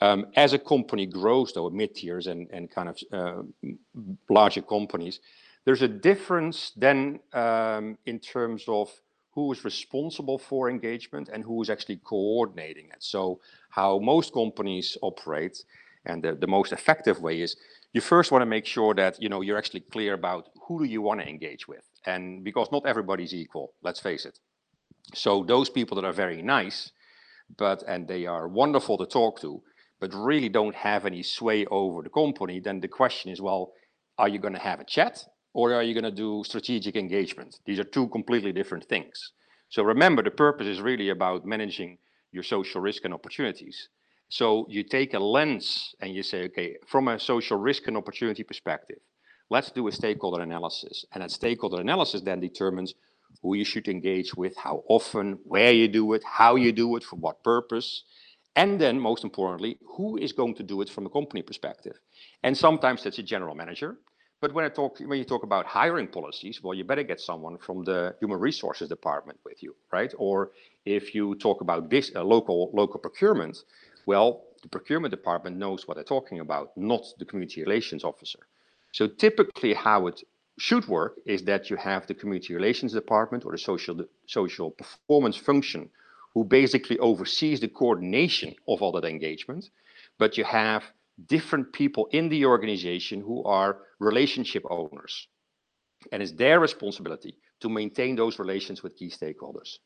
Um, 0.00 0.26
as 0.36 0.52
a 0.52 0.58
company 0.58 1.06
grows, 1.06 1.52
though, 1.52 1.70
mid 1.70 1.94
tiers 1.94 2.26
and 2.26 2.48
and 2.50 2.70
kind 2.70 2.88
of 2.88 2.98
uh, 3.12 3.42
larger 4.28 4.62
companies 4.62 5.20
there's 5.64 5.82
a 5.82 5.88
difference 5.88 6.72
then 6.76 7.20
um, 7.32 7.98
in 8.06 8.18
terms 8.18 8.64
of 8.68 8.90
who 9.34 9.50
is 9.52 9.64
responsible 9.64 10.38
for 10.38 10.68
engagement 10.68 11.30
and 11.32 11.42
who 11.44 11.62
is 11.62 11.70
actually 11.70 11.96
coordinating 11.96 12.86
it. 12.86 13.02
So 13.02 13.40
how 13.70 13.98
most 13.98 14.32
companies 14.34 14.98
operate 15.00 15.64
and 16.04 16.22
the, 16.22 16.34
the 16.34 16.46
most 16.46 16.72
effective 16.72 17.20
way 17.20 17.40
is 17.40 17.56
you 17.92 18.00
first 18.00 18.32
want 18.32 18.42
to 18.42 18.46
make 18.46 18.66
sure 18.66 18.94
that 18.94 19.22
you 19.22 19.28
know 19.28 19.40
you're 19.40 19.58
actually 19.58 19.80
clear 19.80 20.14
about 20.14 20.48
who 20.66 20.84
do 20.84 20.90
you 20.90 21.00
want 21.00 21.20
to 21.20 21.28
engage 21.28 21.68
with. 21.68 21.88
And 22.04 22.44
because 22.44 22.68
not 22.72 22.86
everybody's 22.86 23.32
equal 23.32 23.72
let's 23.82 24.00
face 24.00 24.26
it. 24.26 24.38
So 25.14 25.44
those 25.44 25.70
people 25.70 25.94
that 25.96 26.04
are 26.04 26.12
very 26.12 26.42
nice 26.42 26.90
but 27.56 27.82
and 27.86 28.08
they 28.08 28.26
are 28.26 28.48
wonderful 28.48 28.98
to 28.98 29.06
talk 29.06 29.40
to 29.40 29.62
but 30.00 30.12
really 30.14 30.48
don't 30.48 30.74
have 30.74 31.06
any 31.06 31.22
sway 31.22 31.66
over 31.66 32.02
the 32.02 32.08
company 32.10 32.60
then 32.60 32.80
the 32.80 32.88
question 32.88 33.30
is 33.30 33.40
well 33.40 33.72
are 34.18 34.28
you 34.28 34.38
going 34.38 34.54
to 34.54 34.60
have 34.60 34.80
a 34.80 34.84
chat 34.84 35.24
or 35.54 35.74
are 35.74 35.82
you 35.82 35.94
going 35.94 36.04
to 36.04 36.10
do 36.10 36.42
strategic 36.44 36.96
engagement? 36.96 37.60
These 37.64 37.78
are 37.78 37.84
two 37.84 38.08
completely 38.08 38.52
different 38.52 38.84
things. 38.84 39.32
So 39.68 39.82
remember, 39.82 40.22
the 40.22 40.30
purpose 40.30 40.66
is 40.66 40.80
really 40.80 41.10
about 41.10 41.46
managing 41.46 41.98
your 42.30 42.42
social 42.42 42.80
risk 42.80 43.04
and 43.04 43.14
opportunities. 43.14 43.88
So 44.28 44.66
you 44.70 44.82
take 44.82 45.12
a 45.14 45.18
lens 45.18 45.94
and 46.00 46.14
you 46.14 46.22
say, 46.22 46.44
okay, 46.44 46.76
from 46.86 47.08
a 47.08 47.18
social 47.18 47.58
risk 47.58 47.86
and 47.86 47.96
opportunity 47.96 48.42
perspective, 48.42 48.98
let's 49.50 49.70
do 49.70 49.88
a 49.88 49.92
stakeholder 49.92 50.42
analysis. 50.42 51.04
And 51.12 51.22
that 51.22 51.30
stakeholder 51.30 51.80
analysis 51.80 52.22
then 52.22 52.40
determines 52.40 52.94
who 53.42 53.54
you 53.54 53.64
should 53.64 53.88
engage 53.88 54.34
with, 54.34 54.56
how 54.56 54.84
often, 54.88 55.38
where 55.44 55.72
you 55.72 55.88
do 55.88 56.14
it, 56.14 56.22
how 56.24 56.56
you 56.56 56.72
do 56.72 56.96
it, 56.96 57.04
for 57.04 57.16
what 57.16 57.44
purpose. 57.44 58.04
And 58.56 58.80
then 58.80 58.98
most 58.98 59.24
importantly, 59.24 59.78
who 59.96 60.16
is 60.16 60.32
going 60.32 60.54
to 60.56 60.62
do 60.62 60.80
it 60.80 60.90
from 60.90 61.06
a 61.06 61.10
company 61.10 61.42
perspective? 61.42 61.98
And 62.42 62.56
sometimes 62.56 63.04
that's 63.04 63.18
a 63.18 63.22
general 63.22 63.54
manager. 63.54 63.98
But 64.42 64.52
when 64.54 64.64
I 64.64 64.70
talk, 64.70 64.98
when 64.98 65.20
you 65.20 65.24
talk 65.24 65.44
about 65.44 65.66
hiring 65.66 66.08
policies, 66.08 66.60
well, 66.64 66.74
you 66.74 66.82
better 66.82 67.04
get 67.04 67.20
someone 67.20 67.58
from 67.58 67.84
the 67.84 68.16
human 68.18 68.40
resources 68.40 68.88
department 68.88 69.38
with 69.44 69.62
you, 69.62 69.76
right? 69.92 70.12
Or 70.18 70.50
if 70.84 71.14
you 71.14 71.36
talk 71.36 71.60
about 71.60 71.88
this 71.88 72.10
uh, 72.16 72.24
local 72.24 72.68
local 72.74 72.98
procurement, 72.98 73.62
well, 74.04 74.42
the 74.62 74.68
procurement 74.68 75.12
department 75.12 75.58
knows 75.58 75.86
what 75.86 75.94
they're 75.94 76.12
talking 76.16 76.40
about, 76.40 76.76
not 76.76 77.04
the 77.20 77.24
community 77.24 77.62
relations 77.62 78.02
officer. 78.02 78.40
So 78.90 79.06
typically, 79.06 79.74
how 79.74 80.08
it 80.08 80.20
should 80.58 80.88
work 80.88 81.12
is 81.24 81.44
that 81.44 81.70
you 81.70 81.76
have 81.76 82.08
the 82.08 82.14
community 82.14 82.52
relations 82.52 82.92
department 82.92 83.44
or 83.46 83.52
the 83.52 83.58
social 83.58 83.96
social 84.26 84.72
performance 84.72 85.36
function 85.36 85.88
who 86.34 86.42
basically 86.42 86.98
oversees 86.98 87.60
the 87.60 87.68
coordination 87.68 88.56
of 88.66 88.82
all 88.82 88.90
that 88.90 89.04
engagement, 89.04 89.70
but 90.18 90.36
you 90.36 90.42
have 90.42 90.82
different 91.26 91.72
people 91.72 92.08
in 92.12 92.28
the 92.28 92.46
organization 92.46 93.20
who 93.20 93.44
are 93.44 93.78
relationship 94.00 94.62
owners. 94.70 95.28
And 96.10 96.22
it's 96.22 96.32
their 96.32 96.58
responsibility 96.58 97.36
to 97.60 97.68
maintain 97.68 98.16
those 98.16 98.38
relations 98.38 98.82
with 98.82 98.96
key 98.96 99.10
stakeholders. 99.10 99.78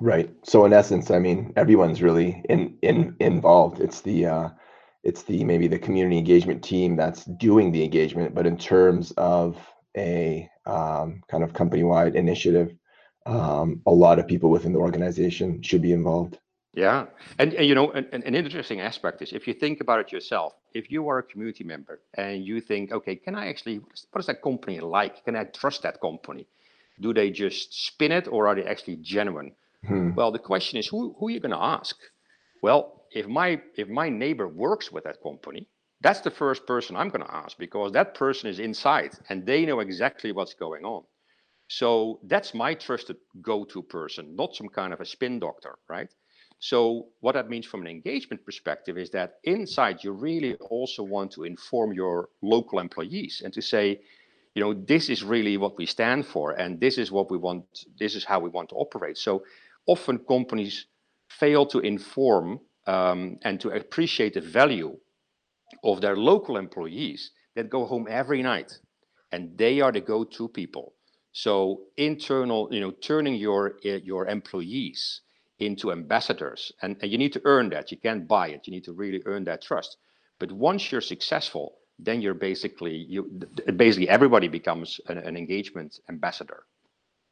Right. 0.00 0.30
So 0.42 0.64
in 0.64 0.72
essence, 0.72 1.10
I 1.10 1.18
mean, 1.18 1.52
everyone's 1.56 2.02
really 2.02 2.42
in, 2.48 2.76
in 2.82 3.16
involved. 3.20 3.80
It's 3.80 4.00
the 4.00 4.26
uh, 4.26 4.48
it's 5.04 5.22
the 5.22 5.44
maybe 5.44 5.68
the 5.68 5.78
community 5.78 6.18
engagement 6.18 6.62
team 6.62 6.96
that's 6.96 7.24
doing 7.24 7.72
the 7.72 7.84
engagement, 7.84 8.34
but 8.34 8.46
in 8.46 8.56
terms 8.56 9.12
of 9.16 9.56
a 9.96 10.48
um, 10.66 11.22
kind 11.28 11.44
of 11.44 11.52
company-wide 11.52 12.14
initiative, 12.14 12.74
um, 13.26 13.82
a 13.86 13.90
lot 13.90 14.18
of 14.18 14.26
people 14.26 14.50
within 14.50 14.72
the 14.72 14.78
organization 14.78 15.62
should 15.62 15.82
be 15.82 15.92
involved. 15.92 16.38
Yeah, 16.74 17.06
and, 17.38 17.52
and 17.52 17.66
you 17.66 17.74
know, 17.74 17.90
an, 17.92 18.06
an 18.12 18.34
interesting 18.34 18.80
aspect 18.80 19.20
is 19.20 19.32
if 19.32 19.46
you 19.46 19.52
think 19.52 19.80
about 19.82 20.00
it 20.00 20.10
yourself, 20.10 20.54
if 20.72 20.90
you 20.90 21.06
are 21.08 21.18
a 21.18 21.22
community 21.22 21.64
member 21.64 22.00
and 22.14 22.44
you 22.46 22.62
think, 22.62 22.92
okay, 22.92 23.14
can 23.16 23.34
I 23.34 23.48
actually, 23.48 23.80
what 24.10 24.20
is 24.20 24.26
that 24.26 24.40
company 24.40 24.80
like? 24.80 25.22
Can 25.24 25.36
I 25.36 25.44
trust 25.44 25.82
that 25.82 26.00
company? 26.00 26.46
Do 26.98 27.12
they 27.12 27.30
just 27.30 27.74
spin 27.86 28.10
it 28.10 28.26
or 28.26 28.48
are 28.48 28.54
they 28.54 28.64
actually 28.64 28.96
genuine? 28.96 29.52
Hmm. 29.86 30.14
Well, 30.14 30.32
the 30.32 30.38
question 30.38 30.78
is, 30.78 30.88
who, 30.88 31.14
who 31.18 31.28
are 31.28 31.30
you 31.30 31.40
going 31.40 31.52
to 31.52 31.62
ask? 31.62 31.96
Well, 32.62 33.04
if 33.12 33.26
my 33.26 33.60
if 33.76 33.88
my 33.88 34.08
neighbor 34.08 34.48
works 34.48 34.90
with 34.90 35.04
that 35.04 35.22
company, 35.22 35.68
that's 36.00 36.20
the 36.20 36.30
first 36.30 36.66
person 36.66 36.96
I'm 36.96 37.10
going 37.10 37.24
to 37.24 37.34
ask 37.34 37.58
because 37.58 37.92
that 37.92 38.14
person 38.14 38.48
is 38.48 38.58
inside 38.58 39.12
and 39.28 39.44
they 39.44 39.66
know 39.66 39.80
exactly 39.80 40.32
what's 40.32 40.54
going 40.54 40.84
on. 40.84 41.04
So 41.68 42.20
that's 42.24 42.54
my 42.54 42.74
trusted 42.74 43.16
go-to 43.40 43.82
person, 43.82 44.36
not 44.36 44.54
some 44.54 44.68
kind 44.68 44.92
of 44.92 45.00
a 45.00 45.06
spin 45.06 45.38
doctor, 45.38 45.78
right? 45.88 46.10
So 46.62 47.08
what 47.18 47.32
that 47.32 47.50
means 47.50 47.66
from 47.66 47.80
an 47.80 47.88
engagement 47.88 48.44
perspective 48.44 48.96
is 48.96 49.10
that 49.10 49.40
inside 49.42 50.04
you 50.04 50.12
really 50.12 50.54
also 50.70 51.02
want 51.02 51.32
to 51.32 51.42
inform 51.42 51.92
your 51.92 52.28
local 52.40 52.78
employees 52.78 53.42
and 53.44 53.52
to 53.54 53.60
say, 53.60 54.00
you 54.54 54.62
know, 54.62 54.72
this 54.72 55.08
is 55.08 55.24
really 55.24 55.56
what 55.56 55.76
we 55.76 55.86
stand 55.86 56.24
for 56.24 56.52
and 56.52 56.78
this 56.78 56.98
is 56.98 57.10
what 57.10 57.32
we 57.32 57.36
want, 57.36 57.64
this 57.98 58.14
is 58.14 58.24
how 58.24 58.38
we 58.38 58.48
want 58.48 58.68
to 58.68 58.76
operate. 58.76 59.18
So 59.18 59.42
often 59.86 60.18
companies 60.18 60.86
fail 61.28 61.66
to 61.66 61.80
inform 61.80 62.60
um, 62.86 63.38
and 63.42 63.60
to 63.60 63.70
appreciate 63.70 64.34
the 64.34 64.40
value 64.40 64.96
of 65.82 66.00
their 66.00 66.16
local 66.16 66.58
employees 66.58 67.32
that 67.56 67.70
go 67.70 67.86
home 67.86 68.06
every 68.08 68.40
night 68.40 68.78
and 69.32 69.58
they 69.58 69.80
are 69.80 69.90
the 69.90 70.00
go-to 70.00 70.46
people. 70.46 70.94
So 71.32 71.80
internal, 71.96 72.68
you 72.70 72.78
know, 72.78 72.92
turning 72.92 73.34
your, 73.34 73.80
your 73.82 74.28
employees 74.28 75.22
into 75.66 75.92
ambassadors. 75.92 76.72
And, 76.82 76.96
and 77.00 77.10
you 77.10 77.18
need 77.18 77.32
to 77.34 77.42
earn 77.44 77.70
that. 77.70 77.90
You 77.90 77.98
can't 77.98 78.26
buy 78.26 78.48
it. 78.48 78.66
You 78.66 78.72
need 78.72 78.84
to 78.84 78.92
really 78.92 79.22
earn 79.26 79.44
that 79.44 79.62
trust. 79.62 79.96
But 80.38 80.52
once 80.52 80.90
you're 80.90 81.00
successful, 81.00 81.78
then 81.98 82.20
you're 82.20 82.34
basically 82.34 82.94
you 83.08 83.22
basically 83.76 84.08
everybody 84.08 84.48
becomes 84.48 85.00
an, 85.08 85.18
an 85.18 85.36
engagement 85.36 86.00
ambassador. 86.08 86.64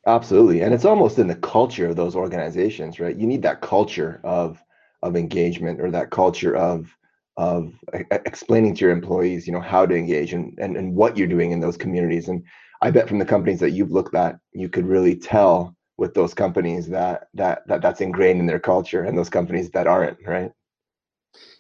Absolutely, 0.07 0.63
and 0.63 0.73
it's 0.73 0.85
almost 0.85 1.19
in 1.19 1.27
the 1.27 1.35
culture 1.35 1.89
of 1.89 1.97
those 1.97 2.17
organizations, 2.17 3.01
right? 3.01 3.17
You 3.17 3.27
need 3.27 3.43
that 3.43 3.61
culture 3.61 4.21
of 4.25 4.63
of 5.03 5.17
engagement 5.17 5.81
or 5.81 5.91
that 5.91 6.11
culture 6.11 6.57
of 6.57 6.97
of 7.37 7.73
explaining 8.11 8.75
to 8.77 8.85
your 8.85 8.93
employees, 8.93 9.47
you 9.47 9.53
know, 9.53 9.61
how 9.61 9.87
to 9.87 9.95
engage 9.95 10.33
and, 10.33 10.57
and 10.59 10.77
and 10.77 10.95
what 10.95 11.17
you're 11.17 11.27
doing 11.27 11.51
in 11.51 11.61
those 11.61 11.77
communities. 11.77 12.29
And 12.29 12.45
I 12.83 12.91
bet 12.91 13.09
from 13.09 13.19
the 13.19 13.25
companies 13.25 13.61
that 13.61 13.71
you've 13.71 13.93
looked 13.93 14.15
at, 14.15 14.39
you 14.53 14.69
could 14.69 14.87
really 14.87 15.17
tell 15.17 15.75
with 16.01 16.15
those 16.15 16.33
companies 16.35 16.89
that 16.89 17.29
that 17.35 17.57
that 17.69 17.83
that's 17.83 18.01
ingrained 18.01 18.41
in 18.41 18.47
their 18.47 18.65
culture 18.73 19.03
and 19.05 19.17
those 19.17 19.29
companies 19.29 19.71
that 19.71 19.87
aren't 19.87 20.19
right? 20.27 20.51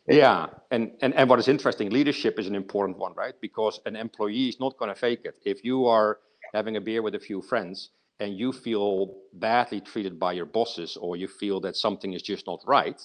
Yeah 0.08 0.46
and 0.70 0.92
and, 1.02 1.12
and 1.14 1.28
what 1.28 1.38
is 1.38 1.46
interesting 1.46 1.90
leadership 1.90 2.38
is 2.40 2.46
an 2.46 2.54
important 2.54 2.96
one 2.98 3.14
right? 3.14 3.34
Because 3.40 3.80
an 3.84 3.96
employee 3.96 4.48
is 4.48 4.58
not 4.58 4.78
going 4.78 4.88
to 4.88 4.98
fake 4.98 5.24
it. 5.24 5.36
If 5.44 5.62
you 5.62 5.86
are 5.86 6.18
having 6.54 6.76
a 6.76 6.80
beer 6.80 7.02
with 7.02 7.14
a 7.14 7.20
few 7.28 7.42
friends 7.42 7.90
and 8.18 8.36
you 8.36 8.50
feel 8.52 9.14
badly 9.34 9.80
treated 9.80 10.18
by 10.18 10.32
your 10.32 10.46
bosses 10.46 10.96
or 10.96 11.16
you 11.16 11.28
feel 11.28 11.60
that 11.60 11.76
something 11.76 12.14
is 12.14 12.22
just 12.22 12.46
not 12.46 12.60
right 12.66 13.00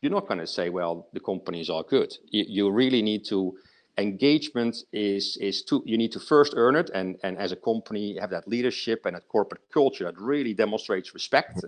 you're 0.00 0.12
not 0.12 0.26
going 0.26 0.40
to 0.40 0.46
say 0.46 0.70
well 0.70 1.08
the 1.12 1.20
companies 1.20 1.70
are 1.70 1.84
good. 1.84 2.12
You, 2.30 2.44
you 2.48 2.70
really 2.70 3.02
need 3.02 3.24
to 3.26 3.56
engagement 4.00 4.84
is 4.92 5.36
is 5.40 5.62
to 5.62 5.82
you 5.84 5.96
need 5.96 6.12
to 6.12 6.20
first 6.20 6.54
earn 6.56 6.76
it 6.76 6.90
and 6.94 7.16
and 7.22 7.38
as 7.38 7.52
a 7.52 7.56
company 7.56 8.18
have 8.18 8.30
that 8.30 8.48
leadership 8.48 9.06
and 9.06 9.14
that 9.16 9.28
corporate 9.28 9.62
culture 9.72 10.04
that 10.04 10.18
really 10.18 10.54
demonstrates 10.54 11.14
respect 11.14 11.64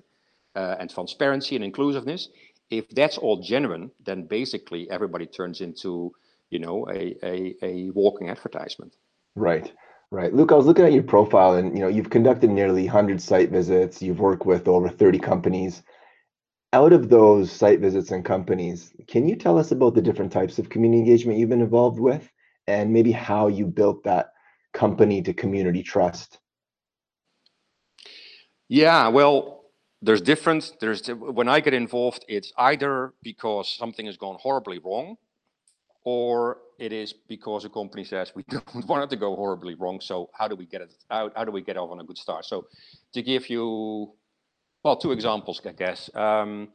uh, 0.56 0.76
and 0.78 0.90
transparency 0.90 1.56
and 1.56 1.64
inclusiveness. 1.64 2.28
If 2.70 2.88
that's 2.90 3.18
all 3.18 3.42
genuine 3.42 3.90
then 4.04 4.26
basically 4.26 4.90
everybody 4.90 5.26
turns 5.26 5.60
into 5.60 6.12
you 6.50 6.58
know 6.58 6.86
a 6.90 7.16
a, 7.22 7.54
a 7.62 7.90
walking 7.90 8.30
advertisement. 8.30 8.96
Right 9.34 9.72
right. 10.10 10.32
Luke 10.34 10.52
i 10.52 10.54
was 10.54 10.66
looking 10.66 10.84
at 10.84 10.92
your 10.92 11.02
profile 11.02 11.54
and 11.54 11.76
you 11.76 11.82
know 11.82 11.88
you've 11.88 12.10
conducted 12.10 12.50
nearly 12.50 12.84
100 12.84 13.20
site 13.20 13.50
visits. 13.50 14.02
You've 14.02 14.20
worked 14.20 14.46
with 14.46 14.68
over 14.68 14.88
30 14.88 15.18
companies 15.18 15.82
out 16.72 16.92
of 16.92 17.08
those 17.08 17.52
site 17.52 17.80
visits 17.80 18.10
and 18.10 18.24
companies, 18.24 18.92
can 19.06 19.28
you 19.28 19.36
tell 19.36 19.58
us 19.58 19.72
about 19.72 19.94
the 19.94 20.02
different 20.02 20.32
types 20.32 20.58
of 20.58 20.70
community 20.70 21.00
engagement 21.00 21.38
you've 21.38 21.50
been 21.50 21.60
involved 21.60 22.00
with 22.00 22.30
and 22.66 22.92
maybe 22.92 23.12
how 23.12 23.48
you 23.48 23.66
built 23.66 24.02
that 24.04 24.32
company 24.72 25.20
to 25.22 25.34
community 25.34 25.82
trust? 25.82 26.38
Yeah, 28.68 29.08
well, 29.08 29.64
there's 30.00 30.22
different. 30.22 30.72
There's 30.80 31.06
when 31.08 31.48
I 31.48 31.60
get 31.60 31.74
involved, 31.74 32.24
it's 32.26 32.52
either 32.56 33.12
because 33.22 33.70
something 33.70 34.06
has 34.06 34.16
gone 34.16 34.38
horribly 34.40 34.78
wrong, 34.78 35.16
or 36.04 36.58
it 36.78 36.92
is 36.92 37.12
because 37.12 37.66
a 37.66 37.68
company 37.68 38.02
says 38.02 38.32
we 38.34 38.44
don't 38.48 38.86
want 38.86 39.04
it 39.04 39.10
to 39.10 39.16
go 39.16 39.36
horribly 39.36 39.74
wrong. 39.74 40.00
So 40.00 40.30
how 40.32 40.48
do 40.48 40.56
we 40.56 40.64
get 40.64 40.80
it 40.80 40.94
out? 41.10 41.32
How 41.36 41.44
do 41.44 41.52
we 41.52 41.60
get 41.60 41.76
off 41.76 41.90
on 41.90 42.00
a 42.00 42.04
good 42.04 42.16
start? 42.16 42.46
So 42.46 42.66
to 43.12 43.22
give 43.22 43.50
you 43.50 44.14
well, 44.84 44.96
two 44.96 45.12
examples, 45.12 45.60
I 45.64 45.72
guess. 45.72 46.10
Um, 46.14 46.68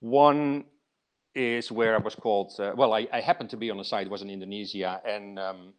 one 0.00 0.64
is 1.34 1.70
where 1.70 1.94
I 1.94 1.98
was 1.98 2.14
called, 2.14 2.52
uh, 2.58 2.72
well, 2.76 2.92
I, 2.92 3.06
I, 3.12 3.20
happened 3.20 3.50
to 3.50 3.56
be 3.56 3.70
on 3.70 3.76
the 3.76 3.84
site, 3.84 4.06
it 4.06 4.10
was 4.10 4.22
in 4.22 4.30
Indonesia, 4.30 5.00
and 5.06 5.38
um, 5.38 5.74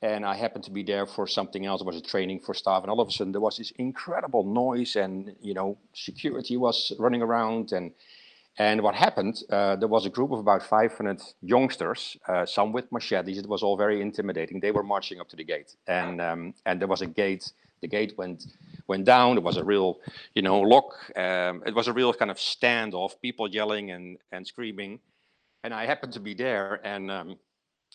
and 0.00 0.24
I 0.24 0.36
happened 0.36 0.64
to 0.64 0.70
be 0.70 0.82
there 0.84 1.06
for 1.06 1.26
something 1.26 1.66
else. 1.66 1.80
It 1.80 1.86
was 1.86 1.96
a 1.96 2.00
training 2.00 2.40
for 2.40 2.54
staff, 2.54 2.82
and 2.82 2.90
all 2.90 3.00
of 3.00 3.08
a 3.08 3.10
sudden 3.10 3.32
there 3.32 3.40
was 3.40 3.56
this 3.58 3.72
incredible 3.72 4.44
noise, 4.44 4.96
and 4.96 5.34
you 5.40 5.54
know, 5.54 5.78
security 5.92 6.56
was 6.56 6.92
running 6.98 7.22
around, 7.22 7.72
and 7.72 7.92
and 8.58 8.82
what 8.82 8.94
happened? 8.94 9.42
Uh, 9.50 9.76
there 9.76 9.88
was 9.88 10.06
a 10.06 10.10
group 10.10 10.32
of 10.32 10.40
about 10.40 10.64
500 10.64 11.22
youngsters, 11.42 12.16
uh, 12.26 12.44
some 12.44 12.72
with 12.72 12.90
machetes. 12.90 13.38
It 13.38 13.48
was 13.48 13.62
all 13.62 13.76
very 13.76 14.00
intimidating. 14.00 14.58
They 14.58 14.72
were 14.72 14.82
marching 14.82 15.20
up 15.20 15.28
to 15.28 15.36
the 15.36 15.44
gate, 15.44 15.74
and 15.86 16.20
um, 16.20 16.54
and 16.64 16.80
there 16.80 16.88
was 16.88 17.02
a 17.02 17.06
gate. 17.06 17.52
The 17.80 17.88
gate 17.88 18.14
went 18.16 18.44
went 18.86 19.04
down. 19.04 19.36
It 19.36 19.42
was 19.42 19.56
a 19.56 19.64
real, 19.64 19.98
you 20.34 20.42
know, 20.42 20.60
lock. 20.60 20.94
Um, 21.16 21.62
it 21.66 21.74
was 21.74 21.88
a 21.88 21.92
real 21.92 22.12
kind 22.14 22.30
of 22.30 22.38
standoff, 22.38 23.20
people 23.20 23.48
yelling 23.48 23.90
and, 23.90 24.18
and 24.32 24.46
screaming. 24.46 25.00
And 25.62 25.74
I 25.74 25.86
happened 25.86 26.12
to 26.14 26.20
be 26.20 26.34
there, 26.34 26.80
and 26.84 27.10
um, 27.10 27.36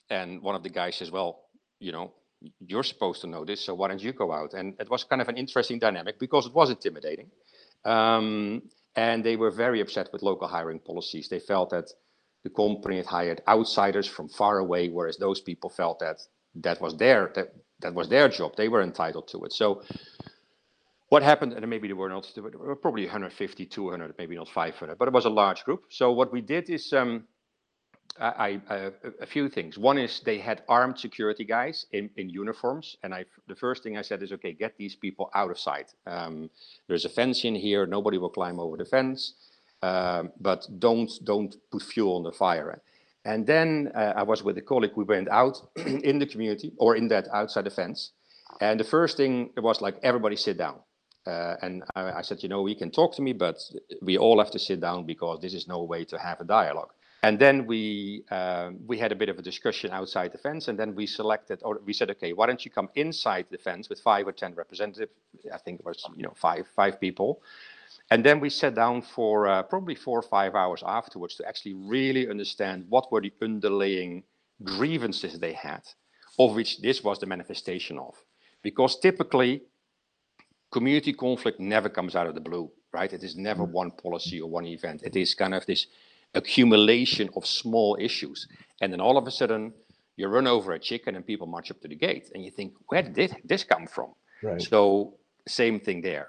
and 0.10 0.42
one 0.42 0.56
of 0.56 0.64
the 0.64 0.70
guys 0.70 0.96
says, 0.98 1.12
"Well, 1.12 1.42
you 1.80 1.92
know, 1.92 2.12
you're 2.60 2.84
supposed 2.84 3.22
to 3.22 3.28
know 3.28 3.46
this, 3.46 3.62
so 3.62 3.74
why 3.74 3.88
don't 3.88 4.02
you 4.02 4.14
go 4.14 4.32
out?" 4.32 4.54
And 4.54 4.76
it 4.80 4.90
was 4.90 5.04
kind 5.04 5.22
of 5.22 5.30
an 5.30 5.38
interesting 5.38 5.80
dynamic 5.80 6.20
because 6.20 6.46
it 6.46 6.54
was 6.54 6.70
intimidating, 6.70 7.32
um, 7.86 8.62
and 8.96 9.24
they 9.24 9.38
were 9.38 9.52
very 9.52 9.80
upset 9.82 10.10
with 10.12 10.22
local 10.22 10.48
hiring 10.48 10.80
policies. 10.80 11.30
They 11.30 11.40
felt 11.40 11.70
that 11.70 11.90
the 12.44 12.50
company 12.50 12.98
had 12.98 13.06
hired 13.06 13.42
outsiders 13.48 14.08
from 14.08 14.28
far 14.28 14.60
away, 14.60 14.90
whereas 14.90 15.18
those 15.18 15.40
people 15.40 15.70
felt 15.70 16.00
that 16.00 16.20
that 16.56 16.82
was 16.82 16.96
their 16.98 17.32
that 17.36 17.54
that 17.84 17.94
was 17.94 18.10
their 18.10 18.28
job. 18.28 18.56
They 18.56 18.68
were 18.68 18.82
entitled 18.82 19.28
to 19.30 19.44
it. 19.46 19.54
So 19.54 19.84
what 21.10 21.22
happened, 21.22 21.54
and 21.54 21.70
maybe 21.70 21.88
there 21.88 21.96
were 21.96 22.10
not, 22.10 22.30
there 22.34 22.44
were 22.44 22.76
probably 22.76 23.04
150, 23.04 23.66
200, 23.66 24.16
maybe 24.18 24.36
not 24.36 24.50
500, 24.50 24.98
but 24.98 25.08
it 25.08 25.14
was 25.14 25.26
a 25.26 25.30
large 25.30 25.64
group. 25.64 25.86
So 25.90 26.12
what 26.12 26.32
we 26.32 26.42
did 26.42 26.70
is 26.70 26.92
um, 26.92 27.26
uh, 28.20 28.58
a 29.22 29.26
few 29.26 29.50
things. 29.50 29.78
One 29.78 29.98
is 29.98 30.22
they 30.22 30.38
had 30.38 30.64
armed 30.68 31.00
security 31.00 31.44
guys 31.44 31.86
in, 31.92 32.10
in 32.18 32.30
uniforms, 32.30 32.98
and 33.04 33.14
I 33.14 33.26
the 33.48 33.56
first 33.56 33.84
thing 33.84 33.98
I 33.98 34.02
said 34.02 34.22
is, 34.22 34.32
okay, 34.34 34.54
get 34.54 34.78
these 34.78 34.96
people 34.96 35.30
out 35.34 35.50
of 35.50 35.60
sight. 35.60 35.94
Um, 36.06 36.50
there's 36.88 37.06
a 37.06 37.10
fence 37.10 37.44
in 37.44 37.56
here; 37.56 37.86
nobody 37.86 38.18
will 38.18 38.30
climb 38.30 38.60
over 38.60 38.78
the 38.78 38.86
fence, 38.86 39.34
um, 39.82 40.32
but 40.40 40.68
don't 40.80 41.12
don't 41.24 41.56
put 41.72 41.82
fuel 41.82 42.18
on 42.18 42.24
the 42.24 42.32
fire. 42.32 42.82
And 43.26 43.48
then 43.48 43.92
uh, 43.96 44.14
I 44.16 44.24
was 44.24 44.44
with 44.44 44.58
a 44.58 44.62
colleague. 44.62 44.92
We 44.96 45.06
went 45.06 45.30
out 45.30 45.58
in 45.76 46.20
the 46.20 46.26
community 46.26 46.74
or 46.78 46.96
in 46.96 47.08
that 47.10 47.28
outside 47.34 47.66
the 47.66 47.70
fence, 47.72 48.12
and 48.62 48.80
the 48.80 48.84
first 48.84 49.18
thing 49.18 49.52
was 49.58 49.82
like 49.82 49.96
everybody 50.04 50.36
sit 50.36 50.58
down. 50.58 50.80
Uh, 51.26 51.56
and 51.62 51.84
I, 51.96 52.12
I 52.12 52.22
said, 52.22 52.44
you 52.44 52.50
know, 52.50 52.68
you 52.68 52.76
can 52.76 52.92
talk 52.92 53.16
to 53.16 53.22
me, 53.22 53.32
but 53.32 53.58
we 54.02 54.18
all 54.18 54.40
have 54.40 54.52
to 54.52 54.60
sit 54.60 54.82
down 54.82 55.06
because 55.06 55.40
this 55.40 55.54
is 55.54 55.68
no 55.68 55.84
way 55.84 56.04
to 56.06 56.18
have 56.18 56.42
a 56.42 56.44
dialogue. 56.44 56.92
And 57.24 57.40
then 57.40 57.66
we 57.66 58.26
um, 58.32 58.80
we 58.86 58.98
had 59.00 59.14
a 59.14 59.16
bit 59.16 59.30
of 59.30 59.40
a 59.40 59.42
discussion 59.42 59.92
outside 59.92 60.34
the 60.34 60.38
fence, 60.38 60.68
and 60.68 60.78
then 60.78 60.94
we 60.94 61.08
selected, 61.08 61.62
or 61.64 61.80
we 61.86 61.94
said, 61.94 62.10
okay, 62.12 62.34
why 62.34 62.48
don't 62.48 62.66
you 62.66 62.70
come 62.70 62.90
inside 62.96 63.46
the 63.50 63.58
fence 63.58 63.88
with 63.88 64.02
five 64.02 64.28
or 64.28 64.34
ten 64.34 64.54
representatives? 64.56 65.14
I 65.54 65.58
think 65.58 65.80
it 65.80 65.86
was 65.86 66.06
you 66.18 66.24
know 66.24 66.34
five 66.36 66.68
five 66.76 67.00
people, 67.00 67.42
and 68.14 68.24
then 68.24 68.40
we 68.40 68.52
sat 68.52 68.76
down 68.76 69.02
for 69.02 69.48
uh, 69.48 69.64
probably 69.64 69.96
four 69.96 70.20
or 70.20 70.22
five 70.22 70.54
hours 70.54 70.84
afterwards 70.86 71.34
to 71.38 71.48
actually 71.48 71.74
really 71.74 72.30
understand 72.30 72.86
what 72.88 73.12
were 73.12 73.22
the 73.22 73.34
underlying 73.42 74.22
grievances 74.64 75.40
they 75.40 75.54
had, 75.54 75.82
of 76.38 76.54
which 76.54 76.80
this 76.80 77.04
was 77.04 77.18
the 77.18 77.26
manifestation 77.26 77.98
of. 77.98 78.14
Because 78.62 79.00
typically, 79.00 79.64
community 80.72 81.12
conflict 81.12 81.60
never 81.60 81.90
comes 81.90 82.16
out 82.16 82.28
of 82.28 82.36
the 82.36 82.40
blue, 82.40 82.72
right? 82.92 83.12
It 83.12 83.24
is 83.24 83.36
never 83.36 83.64
one 83.64 83.90
policy 83.90 84.40
or 84.40 84.48
one 84.48 84.68
event. 84.68 85.02
It 85.04 85.16
is 85.16 85.34
kind 85.34 85.56
of 85.56 85.66
this 85.66 85.88
accumulation 86.36 87.32
of 87.36 87.48
small 87.48 87.98
issues. 88.00 88.48
And 88.82 88.94
then 88.94 89.02
all 89.02 89.18
of 89.18 89.26
a 89.26 89.32
sudden, 89.32 89.74
you 90.18 90.28
run 90.28 90.46
over 90.46 90.74
a 90.74 90.80
chicken 90.80 91.16
and 91.16 91.26
people 91.26 91.48
march 91.48 91.72
up 91.72 91.82
to 91.82 91.88
the 91.88 91.96
gate. 91.96 92.30
And 92.36 92.46
you 92.46 92.52
think, 92.52 92.74
where 92.90 93.02
did 93.02 93.38
this 93.44 93.64
come 93.64 93.88
from? 93.88 94.14
Right. 94.44 94.62
So, 94.62 95.16
same 95.48 95.80
thing 95.80 96.02
there. 96.02 96.28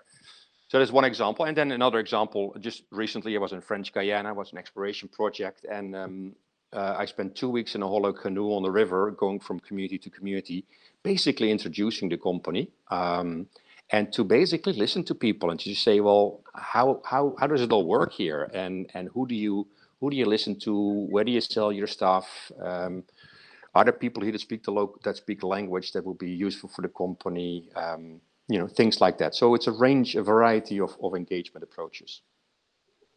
So 0.75 0.79
there's 0.81 0.91
one 0.91 1.05
example. 1.05 1.45
And 1.45 1.57
then 1.57 1.71
another 1.71 2.01
example, 2.01 2.53
just 2.59 2.83
recently 2.91 3.37
I 3.37 3.39
was 3.39 3.53
in 3.53 3.61
French 3.61 3.93
Guiana, 3.93 4.31
it 4.31 4.35
was 4.35 4.51
an 4.51 4.59
exploration 4.59 5.09
project. 5.09 5.65
And 5.71 5.95
um, 5.95 6.35
uh, 6.73 6.97
I 6.99 7.05
spent 7.05 7.37
two 7.37 7.49
weeks 7.49 7.77
in 7.77 7.83
a 7.85 7.87
hollow 7.87 8.13
canoe 8.13 8.49
on 8.49 8.65
the 8.65 8.73
river, 8.73 9.13
going 9.13 9.39
from 9.39 9.61
community 9.61 9.99
to 9.99 10.11
community, 10.11 10.65
basically 11.05 11.53
introducing 11.53 12.09
the 12.09 12.17
company. 12.17 12.73
Um, 12.91 13.47
and 13.91 14.13
to 14.15 14.25
basically 14.25 14.73
listen 14.73 15.05
to 15.05 15.15
people 15.15 15.51
and 15.51 15.61
to 15.61 15.77
say, 15.77 16.01
well, 16.01 16.41
how, 16.57 17.01
how, 17.05 17.37
how 17.39 17.47
does 17.47 17.61
it 17.61 17.71
all 17.71 17.87
work 17.87 18.13
here? 18.13 18.51
And, 18.53 18.91
and 18.95 19.09
who 19.15 19.29
do 19.29 19.37
you, 19.37 19.69
who 20.01 20.11
do 20.11 20.17
you 20.17 20.27
listen 20.27 20.59
to? 20.63 21.07
Where 21.09 21.23
do 21.23 21.31
you 21.31 21.41
sell 21.41 21.71
your 21.71 21.87
stuff? 21.87 22.51
Um, 22.61 23.05
are 23.77 23.85
there 23.85 23.93
people 23.93 24.25
here 24.25 24.33
that 24.33 24.41
speak 24.41 24.65
the 24.65 24.73
local 24.73 25.01
that 25.05 25.17
speak 25.17 25.45
language 25.45 25.93
that 25.93 26.05
will 26.05 26.15
be 26.15 26.31
useful 26.31 26.69
for 26.69 26.83
the 26.83 26.89
company? 26.89 27.71
Um, 27.77 28.21
you 28.49 28.59
know, 28.59 28.69
things 28.69 29.01
like 29.01 29.19
that. 29.19 29.35
So 29.35 29.55
it's 29.55 29.67
a 29.67 29.73
range, 29.73 30.17
a 30.17 30.23
variety 30.23 30.81
of, 30.81 30.97
of 31.03 31.15
engagement 31.15 31.65
approaches. 31.65 32.23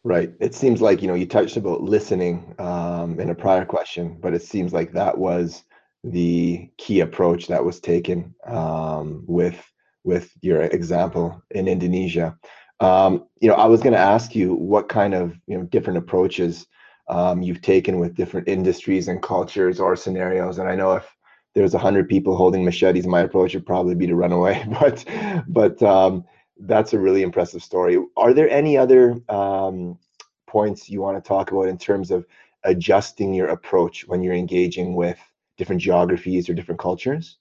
Right. 0.04 0.32
It 0.40 0.54
seems 0.54 0.80
like 0.80 1.02
you 1.02 1.08
know 1.08 1.14
you 1.14 1.26
touched 1.26 1.56
about 1.56 1.82
listening 1.82 2.54
um, 2.58 3.18
in 3.18 3.30
a 3.30 3.34
prior 3.34 3.64
question, 3.64 4.16
but 4.20 4.32
it 4.32 4.42
seems 4.42 4.72
like 4.72 4.92
that 4.92 5.18
was 5.18 5.64
the 6.04 6.70
key 6.78 7.00
approach 7.00 7.48
that 7.48 7.64
was 7.64 7.80
taken 7.80 8.34
um, 8.46 9.24
with 9.26 9.60
with 10.04 10.30
your 10.40 10.62
example 10.62 11.42
in 11.50 11.66
Indonesia. 11.68 12.38
Um, 12.80 13.26
you 13.40 13.48
know, 13.48 13.56
I 13.56 13.66
was 13.66 13.80
going 13.80 13.92
to 13.92 13.98
ask 13.98 14.34
you 14.36 14.54
what 14.54 14.88
kind 14.88 15.14
of 15.14 15.36
you 15.46 15.58
know 15.58 15.64
different 15.64 15.98
approaches 15.98 16.66
um, 17.08 17.42
you've 17.42 17.62
taken 17.62 17.98
with 17.98 18.14
different 18.14 18.48
industries 18.48 19.08
and 19.08 19.22
cultures 19.22 19.80
or 19.80 19.96
scenarios. 19.96 20.58
And 20.58 20.68
I 20.68 20.76
know 20.76 20.92
if 20.92 21.06
there's 21.54 21.74
a 21.74 21.78
hundred 21.78 22.08
people 22.08 22.36
holding 22.36 22.64
machetes, 22.64 23.06
my 23.06 23.20
approach 23.20 23.54
would 23.54 23.66
probably 23.66 23.94
be 23.94 24.06
to 24.06 24.14
run 24.14 24.32
away. 24.32 24.64
But 24.80 25.04
but 25.48 25.82
um, 25.82 26.24
that's 26.60 26.92
a 26.92 26.98
really 26.98 27.22
impressive 27.22 27.62
story. 27.62 27.98
Are 28.16 28.34
there 28.34 28.50
any 28.50 28.76
other 28.76 29.20
um, 29.28 29.98
points 30.46 30.88
you 30.88 31.00
want 31.00 31.22
to 31.22 31.26
talk 31.26 31.50
about 31.50 31.68
in 31.68 31.78
terms 31.78 32.10
of 32.10 32.26
adjusting 32.64 33.34
your 33.34 33.48
approach 33.48 34.06
when 34.06 34.22
you're 34.22 34.34
engaging 34.34 34.94
with 34.94 35.18
different 35.56 35.80
geographies 35.80 36.48
or 36.48 36.54
different 36.54 36.80
cultures? 36.80 37.38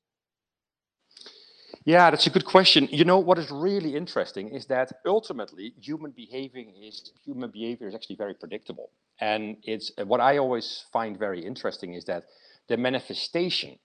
Yeah, 1.86 2.12
that's 2.12 2.28
a 2.28 2.30
good 2.30 2.46
question. 2.46 2.90
You 2.92 3.06
know 3.06 3.20
what 3.20 3.40
is 3.40 3.50
really 3.50 3.96
interesting 3.96 4.50
is 4.50 4.66
that 4.66 4.92
ultimately 5.06 5.74
human 5.80 6.12
behavior 6.12 6.66
is 6.82 7.14
human 7.24 7.50
behavior 7.50 7.88
is 7.88 7.96
actually 7.96 8.18
very 8.18 8.34
predictable, 8.34 8.92
and 9.22 9.56
it's 9.64 9.92
what 10.04 10.20
I 10.20 10.38
always 10.38 10.84
find 10.92 11.18
very 11.18 11.46
interesting 11.46 11.94
is 11.94 12.04
that 12.06 12.26
the 12.68 12.76
manifestation 12.76 13.80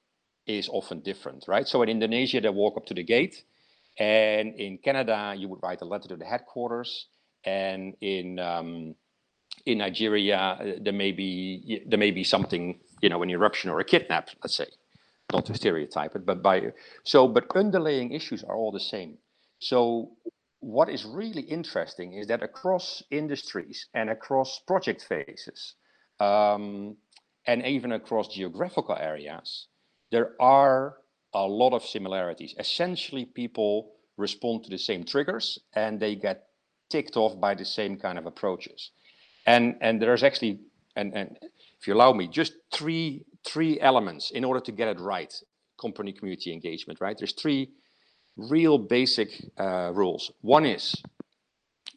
is 0.46 0.68
often 0.68 1.00
different, 1.00 1.44
right? 1.48 1.66
So 1.66 1.82
in 1.82 1.88
Indonesia, 1.88 2.40
they 2.40 2.48
walk 2.48 2.76
up 2.76 2.86
to 2.86 2.94
the 2.94 3.04
gate, 3.04 3.44
and 3.98 4.54
in 4.54 4.78
Canada, 4.78 5.34
you 5.36 5.48
would 5.48 5.60
write 5.62 5.82
a 5.82 5.84
letter 5.84 6.08
to 6.08 6.16
the 6.16 6.24
headquarters, 6.24 7.06
and 7.44 7.94
in 8.00 8.38
um, 8.38 8.94
in 9.66 9.78
Nigeria, 9.78 10.36
uh, 10.38 10.72
there 10.80 10.92
may 10.92 11.12
be 11.12 11.82
there 11.86 11.98
may 11.98 12.10
be 12.10 12.24
something, 12.24 12.80
you 13.00 13.08
know, 13.08 13.22
an 13.22 13.30
eruption 13.30 13.70
or 13.70 13.80
a 13.80 13.84
kidnap, 13.84 14.28
let's 14.42 14.56
say 14.56 14.66
not 15.32 15.46
to 15.46 15.54
stereotype 15.54 16.14
it, 16.14 16.26
but 16.26 16.42
by 16.42 16.72
so 17.04 17.26
but 17.28 17.44
underlying 17.54 18.12
issues 18.12 18.44
are 18.44 18.56
all 18.56 18.72
the 18.72 18.80
same. 18.80 19.18
So 19.58 20.12
what 20.60 20.88
is 20.88 21.04
really 21.04 21.42
interesting 21.42 22.14
is 22.14 22.26
that 22.28 22.42
across 22.42 23.02
industries 23.10 23.86
and 23.94 24.10
across 24.10 24.60
project 24.66 25.04
phases, 25.08 25.74
um, 26.20 26.96
and 27.46 27.66
even 27.66 27.92
across 27.92 28.28
geographical 28.28 28.96
areas, 28.96 29.66
there 30.12 30.32
are 30.38 30.98
a 31.34 31.44
lot 31.44 31.72
of 31.72 31.84
similarities. 31.84 32.54
Essentially, 32.58 33.24
people 33.24 33.92
respond 34.18 34.62
to 34.64 34.70
the 34.70 34.78
same 34.78 35.02
triggers 35.02 35.58
and 35.74 35.98
they 35.98 36.14
get 36.14 36.46
ticked 36.90 37.16
off 37.16 37.40
by 37.40 37.54
the 37.54 37.64
same 37.64 37.96
kind 37.96 38.18
of 38.18 38.26
approaches. 38.26 38.90
And 39.46 39.76
and 39.80 40.00
there's 40.00 40.22
actually 40.22 40.60
and 40.94 41.16
and 41.16 41.38
if 41.80 41.88
you 41.88 41.94
allow 41.94 42.12
me, 42.12 42.28
just 42.28 42.52
three 42.70 43.24
three 43.44 43.80
elements 43.80 44.30
in 44.30 44.44
order 44.44 44.60
to 44.60 44.70
get 44.70 44.88
it 44.88 45.00
right. 45.00 45.32
Company 45.80 46.12
community 46.12 46.52
engagement, 46.52 47.00
right? 47.00 47.16
There's 47.18 47.32
three 47.32 47.70
real 48.36 48.78
basic 48.78 49.30
uh, 49.58 49.90
rules. 49.92 50.30
One 50.42 50.66
is 50.66 50.94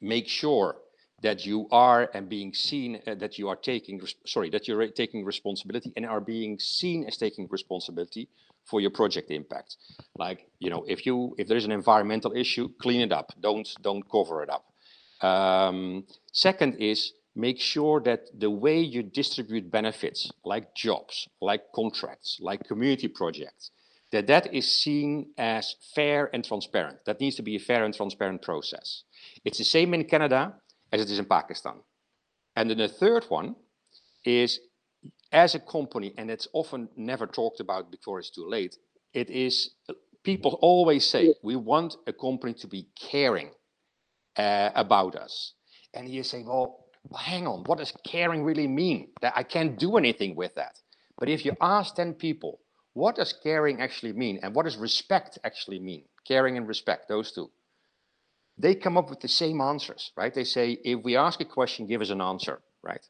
make 0.01 0.27
sure 0.27 0.77
that 1.25 1.45
you 1.49 1.67
are 1.71 2.01
and 2.13 2.29
being 2.29 2.53
seen 2.53 3.01
uh, 3.07 3.15
that 3.15 3.33
you 3.39 3.45
are 3.51 3.59
taking 3.71 3.97
sorry 4.25 4.49
that 4.55 4.67
you're 4.67 4.87
taking 5.03 5.25
responsibility 5.33 5.91
and 5.95 6.05
are 6.05 6.21
being 6.21 6.53
seen 6.59 6.99
as 7.09 7.17
taking 7.17 7.47
responsibility 7.49 8.23
for 8.69 8.77
your 8.83 8.93
project 8.99 9.31
impact 9.31 9.77
like 10.25 10.39
you 10.63 10.69
know 10.69 10.83
if 10.87 10.99
you 11.05 11.15
if 11.41 11.47
there's 11.47 11.65
an 11.65 11.75
environmental 11.81 12.31
issue 12.43 12.65
clean 12.83 13.01
it 13.07 13.11
up 13.11 13.27
don't 13.47 13.67
don't 13.81 14.03
cover 14.15 14.43
it 14.45 14.49
up 14.57 14.65
um, 15.31 16.03
second 16.31 16.71
is 16.91 17.13
make 17.35 17.59
sure 17.59 17.99
that 18.01 18.21
the 18.39 18.49
way 18.49 18.79
you 18.79 19.03
distribute 19.03 19.69
benefits, 19.69 20.31
like 20.45 20.73
jobs, 20.73 21.27
like 21.41 21.63
contracts, 21.73 22.37
like 22.39 22.63
community 22.63 23.09
projects, 23.09 23.71
that 24.11 24.27
that 24.27 24.53
is 24.53 24.67
seen 24.83 25.27
as 25.37 25.75
fair 25.93 26.29
and 26.33 26.45
transparent. 26.45 26.97
That 27.05 27.19
needs 27.19 27.35
to 27.35 27.41
be 27.41 27.55
a 27.57 27.59
fair 27.59 27.83
and 27.83 27.93
transparent 27.93 28.41
process. 28.41 29.03
It's 29.43 29.57
the 29.57 29.65
same 29.65 29.93
in 29.93 30.05
Canada 30.05 30.55
as 30.91 31.01
it 31.01 31.09
is 31.09 31.19
in 31.19 31.25
Pakistan. 31.25 31.75
And 32.55 32.69
then 32.69 32.77
the 32.77 32.87
third 32.87 33.25
one 33.29 33.55
is 34.23 34.59
as 35.31 35.55
a 35.55 35.59
company, 35.59 36.13
and 36.17 36.31
it's 36.31 36.47
often 36.53 36.89
never 36.95 37.27
talked 37.27 37.59
about 37.59 37.91
before 37.91 38.19
it's 38.19 38.29
too 38.29 38.47
late, 38.47 38.77
it 39.13 39.29
is 39.29 39.71
people 40.23 40.57
always 40.61 41.05
say 41.05 41.33
we 41.43 41.55
want 41.55 41.95
a 42.07 42.13
company 42.13 42.53
to 42.53 42.67
be 42.67 42.87
caring 42.99 43.51
uh, 44.37 44.71
about 44.75 45.15
us. 45.15 45.53
And 45.93 46.09
you 46.09 46.23
say, 46.23 46.43
well, 46.43 46.85
hang 47.17 47.47
on, 47.47 47.63
what 47.65 47.77
does 47.77 47.93
caring 48.05 48.43
really 48.43 48.67
mean? 48.67 49.09
That 49.21 49.33
I 49.35 49.43
can't 49.43 49.77
do 49.77 49.97
anything 49.97 50.35
with 50.35 50.55
that. 50.55 50.79
But 51.17 51.29
if 51.29 51.45
you 51.45 51.53
ask 51.61 51.95
10 51.95 52.15
people, 52.15 52.59
what 52.93 53.15
does 53.15 53.33
caring 53.33 53.81
actually 53.81 54.13
mean? 54.13 54.39
And 54.41 54.55
what 54.55 54.63
does 54.65 54.77
respect 54.77 55.37
actually 55.43 55.79
mean? 55.79 56.03
Caring 56.27 56.57
and 56.57 56.67
respect, 56.67 57.07
those 57.07 57.31
two. 57.31 57.49
They 58.57 58.75
come 58.75 58.97
up 58.97 59.09
with 59.09 59.19
the 59.19 59.27
same 59.27 59.59
answers, 59.61 60.11
right? 60.15 60.33
They 60.33 60.45
say, 60.45 60.77
if 60.83 61.03
we 61.03 61.17
ask 61.17 61.41
a 61.41 61.45
question, 61.45 61.87
give 61.87 62.01
us 62.01 62.09
an 62.09 62.21
answer, 62.21 62.61
right? 62.81 63.05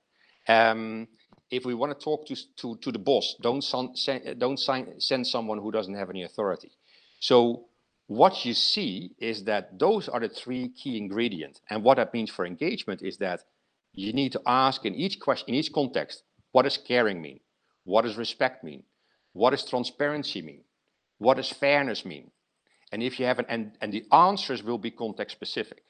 Um, 0.47 1.07
if 1.51 1.65
we 1.65 1.75
want 1.75 1.97
to 1.97 2.03
talk 2.03 2.25
to, 2.27 2.35
to, 2.57 2.77
to 2.77 2.91
the 2.91 2.99
boss, 2.99 3.35
don't, 3.41 3.63
son, 3.63 3.95
send, 3.95 4.39
don't 4.39 4.57
sign, 4.57 4.99
send 4.99 5.27
someone 5.27 5.59
who 5.59 5.71
doesn't 5.71 5.93
have 5.93 6.09
any 6.09 6.23
authority. 6.23 6.71
So 7.19 7.65
what 8.07 8.45
you 8.45 8.53
see 8.53 9.11
is 9.19 9.43
that 9.43 9.77
those 9.77 10.09
are 10.09 10.19
the 10.19 10.29
three 10.29 10.69
key 10.69 10.97
ingredients. 10.97 11.61
And 11.69 11.83
what 11.83 11.97
that 11.97 12.13
means 12.13 12.31
for 12.31 12.45
engagement 12.45 13.01
is 13.03 13.17
that 13.17 13.41
you 13.93 14.13
need 14.13 14.31
to 14.33 14.41
ask 14.45 14.85
in 14.85 14.95
each 14.95 15.19
question, 15.19 15.49
in 15.49 15.55
each 15.55 15.71
context, 15.71 16.23
what 16.51 16.63
does 16.63 16.77
caring 16.77 17.21
mean? 17.21 17.39
What 17.83 18.03
does 18.03 18.17
respect 18.17 18.63
mean? 18.63 18.83
What 19.33 19.51
does 19.51 19.65
transparency 19.65 20.41
mean? 20.41 20.63
What 21.17 21.37
does 21.37 21.49
fairness 21.51 22.05
mean? 22.05 22.31
And 22.95 23.03
if 23.03 23.19
you 23.19 23.25
have 23.25 23.39
an, 23.39 23.45
and, 23.49 23.73
and 23.81 23.91
the 23.91 24.05
answers 24.13 24.63
will 24.63 24.77
be 24.77 24.89
context 24.89 25.35
specific. 25.35 25.83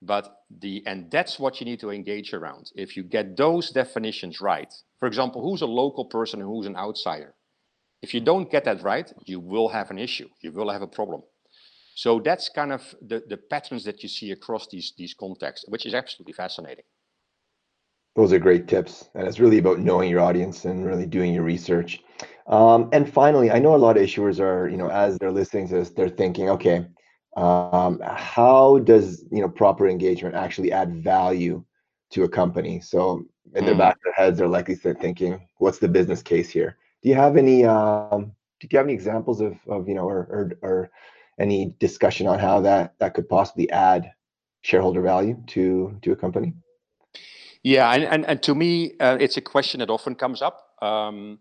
but 0.00 0.24
the 0.48 0.82
and 0.86 1.10
that's 1.10 1.38
what 1.38 1.60
you 1.60 1.66
need 1.66 1.80
to 1.80 1.90
engage 1.90 2.32
around. 2.32 2.70
If 2.74 2.96
you 2.96 3.02
get 3.04 3.36
those 3.36 3.70
definitions 3.70 4.40
right 4.40 4.72
for 5.00 5.06
example 5.06 5.42
who's 5.42 5.62
a 5.62 5.66
local 5.82 6.06
person 6.06 6.40
and 6.40 6.48
who's 6.48 6.66
an 6.66 6.76
outsider? 6.76 7.34
If 8.00 8.14
you 8.14 8.20
don't 8.20 8.50
get 8.50 8.64
that 8.64 8.82
right 8.82 9.12
you 9.26 9.38
will 9.40 9.68
have 9.68 9.90
an 9.90 9.98
issue. 9.98 10.28
You 10.40 10.52
will 10.52 10.70
have 10.70 10.82
a 10.82 10.86
problem. 10.98 11.22
So 11.94 12.20
that's 12.20 12.48
kind 12.48 12.72
of 12.72 12.82
the, 13.10 13.22
the 13.28 13.36
patterns 13.36 13.84
that 13.84 14.02
you 14.02 14.08
see 14.08 14.30
across 14.32 14.68
these 14.68 14.94
these 14.96 15.14
contexts 15.14 15.66
which 15.68 15.84
is 15.86 15.94
absolutely 15.94 16.32
fascinating 16.44 16.84
those 18.18 18.32
are 18.32 18.38
great 18.38 18.66
tips 18.66 19.08
and 19.14 19.26
it's 19.26 19.38
really 19.38 19.58
about 19.58 19.78
knowing 19.78 20.10
your 20.10 20.20
audience 20.20 20.64
and 20.64 20.84
really 20.84 21.06
doing 21.06 21.32
your 21.32 21.44
research. 21.44 22.00
Um, 22.46 22.88
and 22.92 23.12
finally 23.12 23.50
i 23.50 23.58
know 23.58 23.74
a 23.74 23.84
lot 23.84 23.98
of 23.98 24.02
issuers 24.02 24.40
are 24.40 24.68
you 24.68 24.78
know 24.78 24.88
as 24.88 25.18
they're 25.18 25.38
listening 25.40 25.68
to 25.68 25.74
this 25.74 25.90
they're 25.90 26.08
thinking 26.08 26.48
okay 26.48 26.86
um, 27.38 28.00
how 28.04 28.80
does 28.80 29.24
you 29.30 29.40
know 29.40 29.48
proper 29.48 29.88
engagement 29.88 30.34
actually 30.34 30.72
add 30.72 31.02
value 31.02 31.64
to 32.10 32.24
a 32.24 32.28
company? 32.28 32.80
So 32.80 33.24
in 33.54 33.64
their 33.64 33.74
mm. 33.74 33.78
back 33.78 33.94
of 33.94 34.00
their 34.04 34.12
heads 34.12 34.38
they're 34.38 34.48
likely 34.48 34.74
thinking 34.74 35.46
what's 35.58 35.78
the 35.78 35.88
business 35.88 36.20
case 36.20 36.50
here? 36.50 36.76
Do 37.02 37.08
you 37.08 37.14
have 37.14 37.36
any 37.36 37.64
um, 37.64 38.32
do 38.60 38.68
you 38.68 38.76
have 38.78 38.86
any 38.86 38.94
examples 38.94 39.40
of, 39.40 39.56
of 39.68 39.88
you 39.88 39.94
know 39.94 40.08
or, 40.08 40.18
or, 40.30 40.52
or 40.62 40.90
any 41.38 41.74
discussion 41.78 42.26
on 42.26 42.40
how 42.40 42.60
that 42.62 42.94
that 42.98 43.14
could 43.14 43.28
possibly 43.28 43.70
add 43.70 44.10
shareholder 44.62 45.00
value 45.00 45.40
to 45.48 45.96
to 46.02 46.12
a 46.12 46.16
company 46.16 46.54
yeah 47.62 47.90
and 47.92 48.04
and, 48.04 48.26
and 48.26 48.42
to 48.42 48.54
me 48.54 48.92
uh, 49.00 49.16
it's 49.20 49.36
a 49.36 49.40
question 49.40 49.80
that 49.80 49.90
often 49.90 50.14
comes 50.14 50.42
up 50.42 50.74
um, 50.82 51.38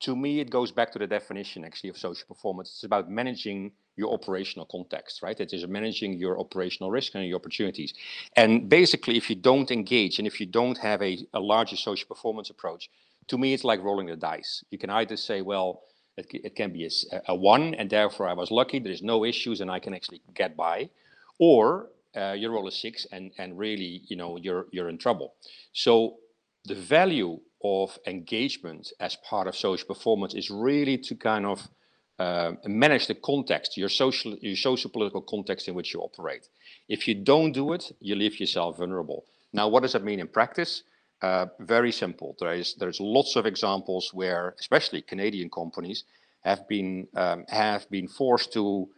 to 0.00 0.16
me 0.16 0.40
it 0.40 0.50
goes 0.50 0.72
back 0.72 0.92
to 0.92 0.98
the 0.98 1.06
definition 1.06 1.64
actually 1.64 1.90
of 1.90 1.98
social 1.98 2.26
performance 2.26 2.70
it's 2.70 2.84
about 2.84 3.10
managing 3.10 3.72
your 3.96 4.12
operational 4.12 4.66
context, 4.66 5.22
right? 5.22 5.38
It 5.38 5.52
is 5.52 5.66
managing 5.66 6.14
your 6.14 6.38
operational 6.40 6.90
risk 6.90 7.14
and 7.14 7.26
your 7.26 7.38
opportunities. 7.38 7.94
And 8.36 8.68
basically, 8.68 9.16
if 9.16 9.30
you 9.30 9.36
don't 9.36 9.70
engage 9.70 10.18
and 10.18 10.26
if 10.26 10.40
you 10.40 10.46
don't 10.46 10.78
have 10.78 11.00
a, 11.02 11.18
a 11.32 11.40
larger 11.40 11.76
social 11.76 12.08
performance 12.08 12.50
approach, 12.50 12.90
to 13.28 13.38
me, 13.38 13.54
it's 13.54 13.64
like 13.64 13.82
rolling 13.82 14.06
the 14.06 14.16
dice. 14.16 14.64
You 14.70 14.78
can 14.78 14.90
either 14.90 15.16
say, 15.16 15.42
well, 15.42 15.82
it, 16.16 16.26
it 16.32 16.56
can 16.56 16.72
be 16.72 16.86
a, 16.86 17.20
a, 17.28 17.34
one, 17.34 17.74
and 17.74 17.88
therefore 17.88 18.28
I 18.28 18.34
was 18.34 18.50
lucky, 18.50 18.78
there's 18.78 19.02
no 19.02 19.24
issues, 19.24 19.60
and 19.60 19.70
I 19.70 19.78
can 19.78 19.94
actually 19.94 20.20
get 20.34 20.56
by. 20.56 20.90
Or 21.38 21.88
uh, 22.16 22.32
you 22.32 22.50
roll 22.50 22.68
a 22.68 22.72
six, 22.72 23.06
and, 23.12 23.32
and 23.38 23.58
really, 23.58 24.02
you 24.08 24.16
know, 24.16 24.36
you're, 24.36 24.66
you're 24.72 24.88
in 24.88 24.98
trouble. 24.98 25.34
So 25.72 26.16
the 26.64 26.74
value 26.74 27.40
of 27.62 27.98
engagement 28.06 28.92
as 29.00 29.16
part 29.16 29.46
of 29.48 29.56
social 29.56 29.86
performance 29.86 30.34
is 30.34 30.50
really 30.50 30.98
to 30.98 31.14
kind 31.14 31.46
of 31.46 31.68
uh, 32.18 32.52
manage 32.66 33.06
the 33.06 33.14
context, 33.14 33.76
your 33.76 33.88
social, 33.88 34.36
your 34.40 34.56
social 34.56 34.90
political 34.90 35.22
context 35.22 35.68
in 35.68 35.74
which 35.74 35.92
you 35.92 36.00
operate. 36.00 36.48
If 36.88 37.08
you 37.08 37.14
don't 37.14 37.52
do 37.52 37.72
it, 37.72 37.92
you 38.00 38.14
leave 38.14 38.38
yourself 38.38 38.78
vulnerable. 38.78 39.24
Now, 39.52 39.68
what 39.68 39.82
does 39.82 39.92
that 39.92 40.04
mean 40.04 40.20
in 40.20 40.28
practice? 40.28 40.82
Uh, 41.22 41.46
very 41.60 41.92
simple. 41.92 42.36
There 42.38 42.52
is 42.52 42.74
there's 42.74 43.00
lots 43.00 43.36
of 43.36 43.46
examples 43.46 44.12
where, 44.12 44.54
especially 44.60 45.00
Canadian 45.02 45.48
companies, 45.48 46.04
have 46.40 46.68
been 46.68 47.08
um, 47.16 47.44
have 47.48 47.88
been 47.90 48.08
forced 48.08 48.52
to 48.52 48.88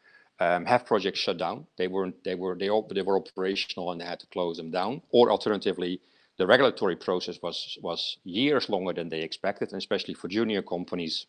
um, 0.40 0.66
have 0.66 0.87
projects 0.87 1.20
shut 1.20 1.38
down. 1.38 1.66
They 1.77 1.88
weren't 1.88 2.22
they 2.25 2.35
were 2.35 2.55
they 2.55 2.70
they 2.94 3.03
were 3.03 3.16
operational 3.16 3.92
and 3.92 4.01
they 4.01 4.05
had 4.05 4.20
to 4.20 4.27
close 4.27 4.57
them 4.57 4.70
down. 4.70 5.03
Or 5.11 5.31
alternatively, 5.31 6.01
the 6.37 6.46
regulatory 6.46 6.96
process 6.96 7.40
was 7.42 7.79
was 7.83 8.18
years 8.25 8.68
longer 8.68 8.92
than 8.92 9.09
they 9.09 9.22
expected, 9.22 9.72
and 9.72 9.79
especially 9.79 10.14
for 10.14 10.29
junior 10.29 10.62
companies, 10.62 11.27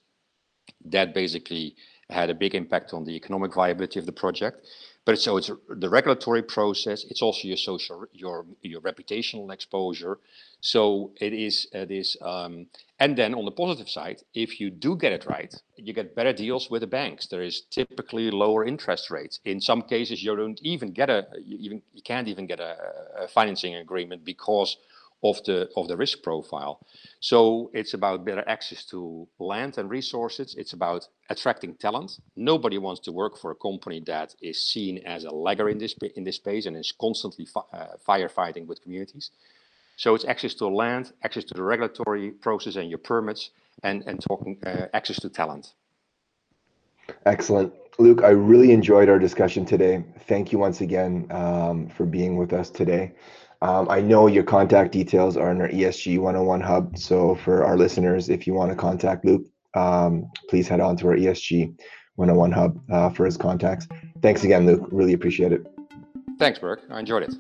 that 0.86 1.14
basically 1.14 1.76
had 2.10 2.30
a 2.30 2.36
big 2.36 2.56
impact 2.56 2.94
on 2.94 3.04
the 3.04 3.16
economic 3.16 3.54
viability 3.54 4.00
of 4.00 4.06
the 4.06 4.12
project. 4.12 4.66
But 5.08 5.20
so 5.20 5.38
it's 5.38 5.50
the 5.70 5.90
regulatory 5.90 6.44
process. 6.44 7.06
It's 7.06 7.22
also 7.22 7.48
your 7.48 7.56
social, 7.56 8.06
your 8.12 8.46
your 8.62 8.82
reputational 8.82 9.54
exposure. 9.54 10.20
So 10.60 11.12
it 11.22 11.32
is 11.32 11.66
it 11.72 11.92
is. 11.92 12.18
Um, 12.22 12.68
and 13.00 13.18
then 13.18 13.34
on 13.34 13.46
the 13.46 13.52
positive 13.52 13.90
side, 13.90 14.22
if 14.34 14.60
you 14.60 14.70
do 14.70 14.98
get 14.98 15.14
it 15.14 15.26
right, 15.26 15.54
you 15.78 15.94
get 15.94 16.14
better 16.14 16.34
deals 16.34 16.70
with 16.70 16.82
the 16.82 16.88
banks. 16.88 17.28
There 17.28 17.42
is 17.42 17.62
typically 17.72 18.32
lower 18.32 18.66
interest 18.66 19.10
rates. 19.10 19.40
In 19.46 19.62
some 19.62 19.84
cases, 19.84 20.22
you 20.22 20.36
don't 20.36 20.60
even 20.62 20.92
get 20.92 21.10
a 21.10 21.26
you 21.42 21.58
even 21.58 21.82
you 21.94 22.02
can't 22.02 22.28
even 22.28 22.46
get 22.46 22.60
a, 22.60 22.76
a 23.18 23.28
financing 23.30 23.76
agreement 23.76 24.26
because 24.26 24.76
of 25.24 25.44
the 25.46 25.70
of 25.76 25.88
the 25.88 25.98
risk 25.98 26.22
profile. 26.22 26.86
So 27.20 27.72
it's 27.74 27.94
about 27.94 28.26
better 28.26 28.44
access 28.48 28.86
to 28.86 29.28
land 29.40 29.78
and 29.78 29.90
resources. 29.90 30.56
It's 30.56 30.74
about 30.74 31.08
attracting 31.30 31.76
talent. 31.76 32.20
Nobody 32.36 32.78
wants 32.78 33.02
to 33.02 33.12
work 33.12 33.38
for 33.38 33.52
a 33.52 33.56
company 33.56 34.02
that 34.06 34.36
is 34.42 34.62
seen 34.62 35.00
as 35.00 35.24
a 35.24 35.32
lagger 35.32 35.70
in 35.70 35.78
this 35.78 35.96
in 36.16 36.24
this 36.24 36.36
space 36.36 36.66
and 36.66 36.78
is 36.78 36.94
constantly 37.00 37.46
fi 37.46 37.62
uh, 37.74 37.88
firefighting 38.08 38.68
with 38.68 38.82
communities. 38.82 39.32
So 39.96 40.14
it's 40.14 40.26
access 40.26 40.54
to 40.56 40.68
land, 40.68 41.12
access 41.24 41.44
to 41.46 41.56
the 41.56 41.64
regulatory 41.64 42.30
process 42.32 42.76
and 42.76 42.90
your 42.90 43.00
permits, 43.00 43.50
and 43.84 44.04
and 44.06 44.22
talking 44.22 44.58
uh, 44.66 44.88
access 44.94 45.20
to 45.22 45.30
talent. 45.30 45.74
Excellent. 47.26 47.74
Luke, 48.00 48.22
I 48.24 48.30
really 48.30 48.72
enjoyed 48.72 49.10
our 49.10 49.18
discussion 49.18 49.66
today. 49.66 50.04
Thank 50.28 50.52
you 50.52 50.60
once 50.60 50.82
again 50.82 51.26
um, 51.32 51.88
for 51.88 52.06
being 52.06 52.38
with 52.38 52.54
us 52.54 52.70
today. 52.70 53.14
Um, 53.62 53.90
I 53.90 54.02
know 54.02 54.28
your 54.28 54.44
contact 54.44 54.92
details 54.92 55.36
are 55.36 55.52
in 55.52 55.62
our 55.62 55.70
ESG 55.70 56.20
101 56.20 56.62
hub. 56.62 56.98
So 56.98 57.36
for 57.36 57.64
our 57.64 57.78
listeners, 57.78 58.30
if 58.30 58.46
you 58.46 58.54
want 58.54 58.72
to 58.72 58.76
contact 58.76 59.26
Luke, 59.26 59.46
um, 59.74 60.30
please 60.50 60.68
head 60.68 60.80
on 60.80 60.96
to 60.98 61.08
our 61.08 61.16
ESG 61.16 61.76
101 62.16 62.52
hub 62.52 62.80
uh, 62.92 63.10
for 63.10 63.26
his 63.26 63.38
contacts. 63.38 63.88
Thanks 64.22 64.44
again, 64.44 64.66
Luke. 64.66 64.88
Really 64.92 65.14
appreciate 65.14 65.52
it. 65.52 65.66
Thanks, 66.40 66.60
Berk. 66.60 66.82
I 66.92 67.00
enjoyed 67.00 67.24
it. 67.24 67.34